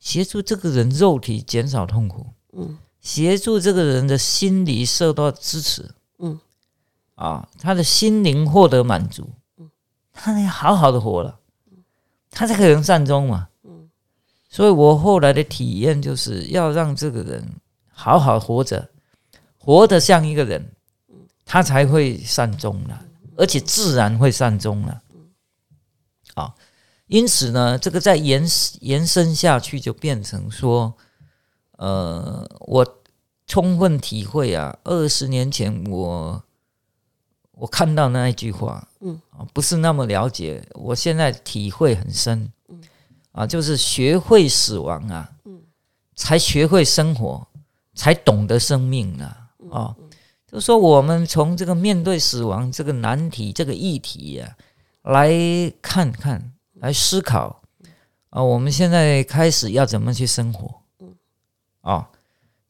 [0.00, 2.26] 协助这个人肉体减少痛苦。
[2.54, 2.78] 嗯。
[3.08, 6.38] 协助这个人的心理受到支持，嗯，
[7.14, 9.70] 啊，他的心灵获得满足，嗯，
[10.12, 11.40] 他要好好的活了，
[12.30, 13.88] 他才可能善终嘛，嗯，
[14.50, 17.42] 所以我后来的体验就是要让这个人
[17.90, 18.90] 好好活着，
[19.56, 20.70] 活得像一个人，
[21.46, 23.06] 他才会善终了，
[23.38, 25.02] 而且自然会善终了，
[26.34, 26.54] 啊，
[27.06, 28.46] 因此呢，这个再延
[28.80, 30.94] 延伸下去就变成说。
[31.80, 32.97] 呃，我
[33.48, 36.44] 充分体会啊，二十年前我
[37.52, 39.20] 我看到那一句话，嗯。
[39.30, 42.80] 啊，不是那么了解，我现在体会很深，嗯。
[43.32, 45.62] 啊，就是学会死亡啊，嗯，
[46.14, 47.48] 才学会生活，
[47.94, 49.96] 才懂得生命啊，啊，
[50.46, 54.56] 就说我们从这个面对死亡这个难题这个议题呀，
[55.02, 55.32] 来
[55.80, 57.62] 看看，来思考
[58.30, 60.82] 啊，我们现在开始要怎么去生活。
[61.00, 61.14] 嗯。
[61.80, 62.10] 啊，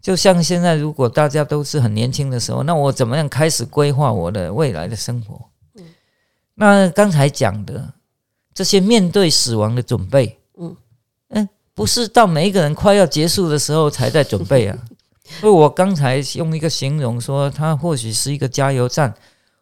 [0.00, 5.40] 就像现在，如果大家都是很年轻的时候，那我怎么样开始规划我的未来的生活？
[5.74, 5.84] 嗯，
[6.54, 7.92] 那刚才讲的
[8.54, 10.76] 这些面对死亡的准备，嗯
[11.30, 14.78] 嗯，不是到每一个人快要结束的时候才在准备啊。
[15.40, 19.12] 所以我刚才用一个形容说，它或许是一个加油站，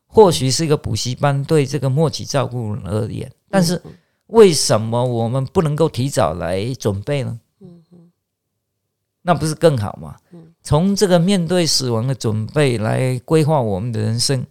[0.06, 3.28] 或许是一个补习班，对这个末期照顾而言。
[3.50, 3.80] 但是
[4.28, 7.40] 为什么我们不能够提早来准备呢？
[9.26, 10.14] 那不是更好吗？
[10.62, 14.46] 从这个面对死亡的准备来规划我们的人生，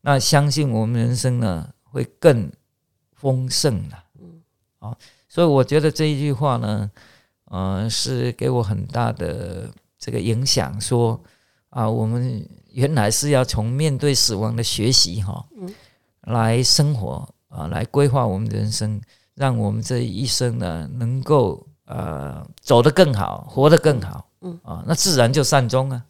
[0.00, 2.50] 那相信我们人生呢会更
[3.14, 4.04] 丰盛了。
[4.20, 4.42] 嗯，
[4.80, 4.98] 好，
[5.28, 6.90] 所以我觉得这一句话呢，
[7.44, 10.80] 呃，是给我很大的这个影响。
[10.80, 11.20] 说
[11.70, 15.46] 啊，我们原来是要从面对死亡的学习哈，
[16.22, 19.00] 来生活啊，来规划我们的人生，
[19.36, 24.24] 让我们这一生呢能够呃走得更好，活得更好。
[24.40, 26.02] 嗯啊，那自然就善终啊。